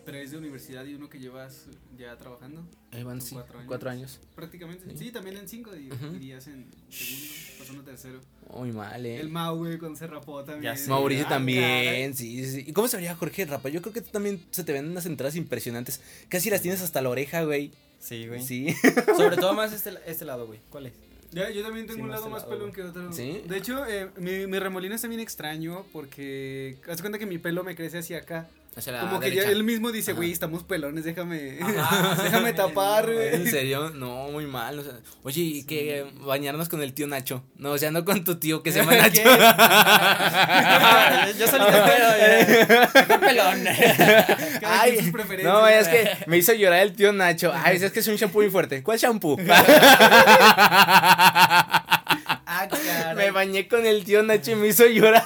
[0.08, 1.66] Tres de universidad y uno que llevas
[1.98, 2.66] ya trabajando.
[2.94, 3.68] Ahí van, sí, cuatro años.
[3.68, 4.20] cuatro años.
[4.36, 4.86] Prácticamente.
[4.92, 4.98] Sí.
[5.08, 6.16] Sí, también en cinco y Ujú.
[6.16, 7.28] irías en segundo,
[7.60, 8.20] pasando tercero.
[8.56, 9.20] Muy mal, eh.
[9.20, 10.74] El Mau, güey, con se rapó también.
[10.74, 10.90] Ya sé.
[10.90, 12.64] Mauricio también, sí, sí.
[12.68, 13.68] ¿Y cómo se vería Jorge Rapa?
[13.68, 16.00] Yo creo que tú también se te ven unas entradas impresionantes.
[16.30, 17.74] Casi las tienes hasta la oreja, güey.
[18.00, 18.42] Sí, güey.
[18.42, 18.74] Sí.
[19.18, 20.62] Sobre todo más este, este lado, güey.
[20.70, 20.94] ¿Cuál es?
[21.34, 22.82] Ya, yo también tengo Sí, un lado el más lado, pelón güey.
[22.82, 23.12] que otro.
[23.12, 23.42] ¿Sí?
[23.46, 26.78] De hecho, eh, mi, mi remolino está bien extraño porque.
[26.90, 28.48] Haz de cuenta que mi pelo me crece hacia acá.
[29.02, 31.58] Como que ya él mismo dice, güey, estamos pelones, déjame.
[31.62, 32.16] Ajá.
[32.24, 33.52] déjame tapar, ¿En güey.
[33.52, 33.90] serio?
[33.90, 34.78] No, muy mal.
[34.80, 37.44] o sea, oye, y que bañarnos con el tío Nacho.
[37.58, 39.22] No, o sea, no con tu tío que se llama Nacho.
[41.40, 43.64] Yo solito pedo, pelón.
[44.62, 45.12] Cada Ay,
[45.44, 47.52] no, es que me hizo llorar el tío Nacho.
[47.54, 48.84] Ay, es que es un shampoo muy fuerte.
[48.84, 49.38] ¿Cuál shampoo?
[52.50, 53.16] Ah, caray.
[53.16, 55.24] me bañé con el tío Nacho y me hizo llorar.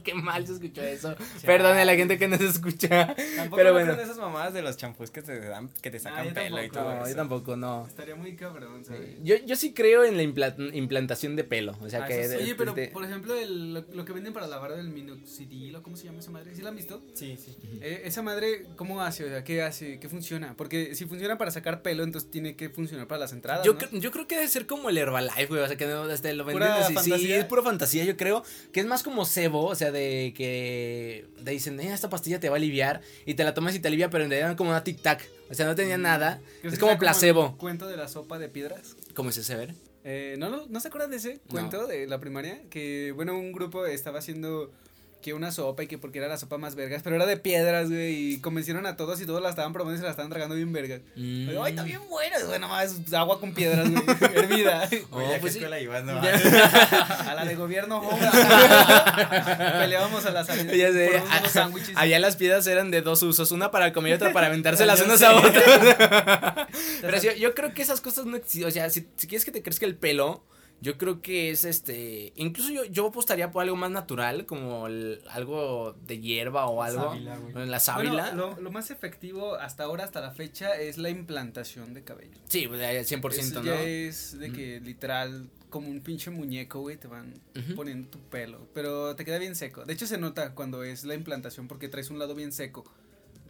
[0.04, 1.14] Qué mal se escuchó eso.
[1.44, 3.14] Perdone a la gente que nos escucha.
[3.36, 3.92] Tampoco Pero no bueno.
[3.94, 6.68] esas mamadas de los champús que te dan, que te sacan Ah, yo pelo y
[6.70, 7.16] todo No, yo eso.
[7.16, 7.86] tampoco, no.
[7.86, 9.16] Estaría muy cabrón, ¿sabes?
[9.22, 11.76] Yo, yo sí creo en la impla- implantación de pelo.
[11.80, 12.22] O sea Ah, que.
[12.24, 12.28] sí.
[12.30, 15.74] de- Oye, pero de- por ejemplo, el, lo, lo que venden para lavar del minoxidil,
[15.76, 16.54] ¿o ¿cómo se llama esa madre?
[16.54, 17.02] ¿Sí la han visto?
[17.14, 17.56] Sí, sí.
[17.80, 19.24] Eh, esa madre, ¿cómo hace?
[19.24, 19.98] O sea, ¿qué hace?
[19.98, 20.54] ¿Qué funciona?
[20.56, 23.64] Porque si funciona para sacar pelo, entonces tiene que funcionar para las entradas.
[23.64, 23.78] Yo, ¿no?
[23.78, 25.60] cre- yo creo que debe ser como el Herbalife, güey.
[25.62, 26.96] O sea, que no, este, lo venden Pura así.
[27.20, 28.42] Sí, es pura fantasía, yo creo.
[28.72, 32.48] Que es más como cebo, o sea, de que te dicen, eh, esta pastilla te
[32.48, 33.00] va a aliviar.
[33.26, 35.20] Y te la tomas y te alivia, pero en realidad como una tic-tac.
[35.50, 36.40] O sea, no tenía nada.
[36.60, 37.50] ¿Crees Es como placebo.
[37.52, 38.96] el cuento de la sopa de piedras?
[39.14, 39.74] ¿Cómo es ese, ver?
[40.04, 41.50] Eh, ¿no, no, ¿No se acuerdan de ese No.
[41.50, 42.62] cuento de la primaria?
[42.70, 44.72] Que, bueno, un grupo estaba haciendo
[45.20, 47.88] que una sopa y que porque era la sopa más vergas, pero era de piedras,
[47.88, 50.54] güey, y convencieron a todos y todos la estaban probando y se la estaban tragando
[50.54, 51.00] bien vergas.
[51.16, 51.46] Mm.
[51.46, 54.02] Pero, Ay, está bien buena, bueno, más agua con piedras, güey,
[54.34, 54.88] hervida.
[55.12, 55.60] Oh, Oye, ¿a qué pues sí.
[55.60, 55.66] No,
[56.20, 59.78] a la de gobierno, joda.
[59.80, 61.96] Peleábamos a la salida Ya sé, por a- unos sándwiches.
[61.96, 65.22] allá las piedras eran de dos usos, una para comer y otra para aventárselas unas
[65.22, 66.66] a otras.
[67.00, 69.52] Pero sí, yo creo que esas cosas no existen, o sea, si, si quieres que
[69.52, 70.44] te crezca el pelo,
[70.82, 75.20] yo creo que es este, incluso yo, yo apostaría por algo más natural, como el-
[75.28, 78.22] algo de hierba o algo, Sábila, la sábila.
[78.32, 82.38] Bueno, lo, lo más efectivo hasta ahora, hasta la fecha, es la implantación de cabello.
[82.48, 83.66] Sí, pues, eh, 100%, Eso ¿no?
[83.66, 87.34] ya es de que literal, como un pinche muñeco, güey, te van
[87.76, 88.66] poniendo tu pelo.
[88.74, 89.84] Pero te queda bien seco.
[89.84, 92.84] De hecho, se nota cuando es la implantación porque traes un lado bien seco,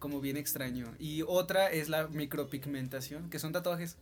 [0.00, 0.94] como bien extraño.
[0.98, 3.96] Y otra es la micropigmentación, que son tatuajes.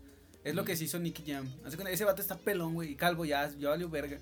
[0.45, 1.47] Es lo que se hizo Nicky Jam.
[1.65, 4.19] Hace cuenta, ese vato está pelón, güey, y calvo, ya, ya valió verga.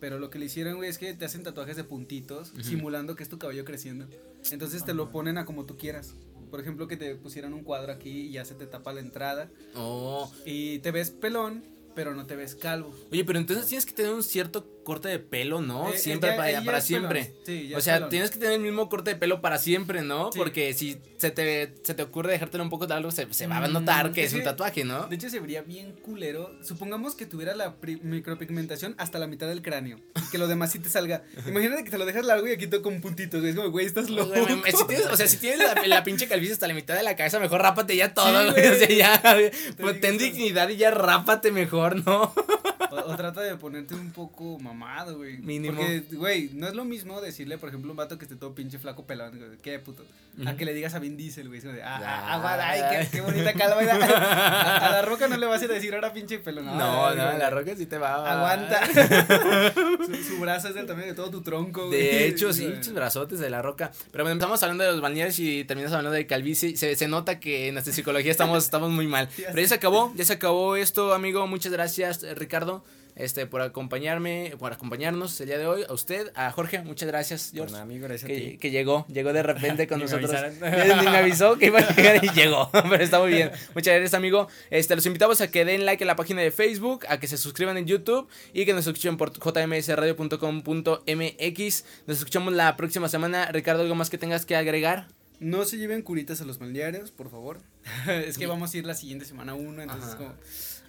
[0.00, 2.62] Pero lo que le hicieron, güey, es que te hacen tatuajes de puntitos, Ujú.
[2.62, 4.06] simulando que es tu cabello creciendo.
[4.50, 6.14] Entonces te lo ponen a como tú quieras.
[6.50, 9.50] Por ejemplo, que te pusieran un cuadro aquí y ya se te tapa la entrada.
[9.74, 12.94] Oh, Y te ves pelón, pero no te ves calvo.
[13.10, 15.88] Oye, pero entonces tienes que tener un cierto corte de pelo, ¿no?
[15.92, 17.34] Eh, siempre ya- para, ya para siempre.
[17.44, 20.30] Sí, ya O sea, tienes que tener el mismo corte de pelo para siempre, ¿no?
[20.32, 20.38] Sí.
[20.38, 23.68] Porque si se te, se te ocurre dejártelo un poco largo, se, se va a
[23.68, 25.06] Mm, notar que es un tatuaje, ¿no?
[25.06, 26.50] De hecho, se vería bien culero.
[26.62, 29.98] Supongamos que tuviera la micropigmentación hasta la mitad del cráneo.
[30.16, 31.22] Y que lo demás sí te salga.
[31.48, 33.40] Imagínate que te lo dejas largo y aquí todo con puntitos.
[33.40, 33.50] güey.
[33.50, 34.30] Es como, güey, estás loco.
[34.38, 36.94] Güey, me- si tienes- o sea, si tienes la, la pinche calvicie hasta la mitad
[36.94, 38.66] de la cabeza, mejor rápate ya todo, Sí, güey.
[38.74, 42.32] O sea, ya, pues, digo ten dignidad y ya rápate mejor, ¿no?
[43.02, 45.38] O, o trata de ponerte un poco mamado, güey.
[45.38, 45.76] Mínimo.
[45.76, 48.54] Porque, güey, no es lo mismo decirle, por ejemplo, a un vato que esté todo
[48.54, 49.36] pinche flaco pelón.
[49.38, 50.04] güey, ¿Qué puto?
[50.46, 51.60] A que le digas a Vin Diesel, güey.
[51.60, 52.40] de, Ah, Ah.
[52.42, 53.80] ah, ay, qué, qué bonita calva.
[53.84, 56.64] A, a la roca no le vas a ir a decir ahora pinche pelón.
[56.66, 58.14] No, ay, no, la roca sí te va.
[58.32, 58.84] Aguanta.
[60.06, 62.00] su, su brazo es del tamaño de todo tu tronco, güey.
[62.00, 63.92] De hecho, sí, muchos brazotes de la roca.
[64.10, 66.76] Pero bueno, empezamos hablando de los balnearios y terminas hablando de calvicie.
[66.76, 69.28] Se, se nota que en nuestra psicología estamos, estamos muy mal.
[69.36, 71.46] Pero ya se acabó, ya se acabó esto, amigo.
[71.46, 72.83] Muchas gracias, Ricardo,
[73.16, 75.84] este, por acompañarme, por acompañarnos el día de hoy.
[75.88, 77.72] A usted, a Jorge, muchas gracias, George.
[77.72, 78.58] nada, amigo, gracias a Que, ti.
[78.58, 80.32] que llegó, llegó de repente con Ni me nosotros.
[80.34, 80.98] avisaron.
[81.04, 82.70] Ni me avisó que iba a llegar y llegó.
[82.72, 83.50] Pero está muy bien.
[83.74, 84.48] Muchas gracias, amigo.
[84.70, 87.36] Este, los invitamos a que den like en la página de Facebook, a que se
[87.38, 91.84] suscriban en YouTube y que nos escuchen por jmsradio.com.mx.
[92.06, 93.46] Nos escuchamos la próxima semana.
[93.52, 95.06] Ricardo, ¿algo más que tengas que agregar?
[95.40, 97.58] No se lleven curitas a los balnearios, por favor.
[98.08, 100.18] es que vamos a ir la siguiente semana uno, entonces Ajá.
[100.18, 100.34] como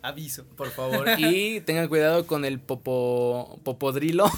[0.07, 0.45] Aviso.
[0.55, 1.05] Por favor.
[1.17, 4.25] Y tengan cuidado con el popo, popodrilo.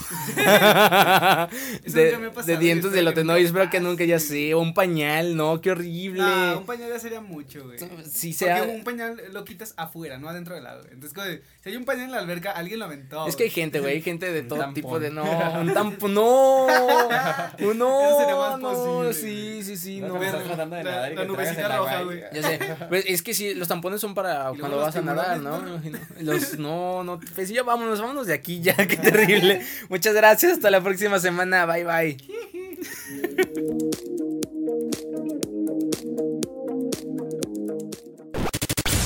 [1.84, 3.24] Eso de, nunca me ha pasado, de dientes de que lote.
[3.24, 4.54] No, nunca yo espero que nunca ya sé.
[4.54, 6.22] O un pañal, no, qué horrible.
[6.22, 7.78] No, un pañal ya sería mucho, güey.
[7.80, 7.86] Si
[8.34, 8.64] Porque sea.
[8.64, 10.84] un pañal lo quitas afuera, no adentro del agua.
[10.92, 13.28] Entonces, como de, si hay un pañal en la alberca, alguien lo aventó.
[13.28, 14.74] Es que hay gente, güey, hay gente de todo tampón.
[14.74, 15.24] tipo de no,
[15.62, 20.24] un tampón, no, no, Eso sería más no, posible, sí, sí, sí, No no.
[20.24, 22.22] estás tratando de La- y la nubecita roja, güey.
[22.34, 22.60] Ya sé,
[22.90, 25.57] pues, es que sí, los tampones son para cuando vas a nadar, ¿no?
[25.58, 25.64] ¿No?
[25.64, 26.00] Me imagino.
[26.22, 29.62] Los, no, no, pues ya vámonos, vámonos de aquí ya, qué terrible.
[29.90, 32.18] Muchas gracias, hasta la próxima semana, bye bye.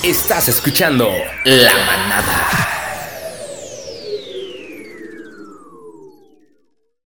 [0.03, 1.07] Estás escuchando
[1.45, 2.80] La Manada.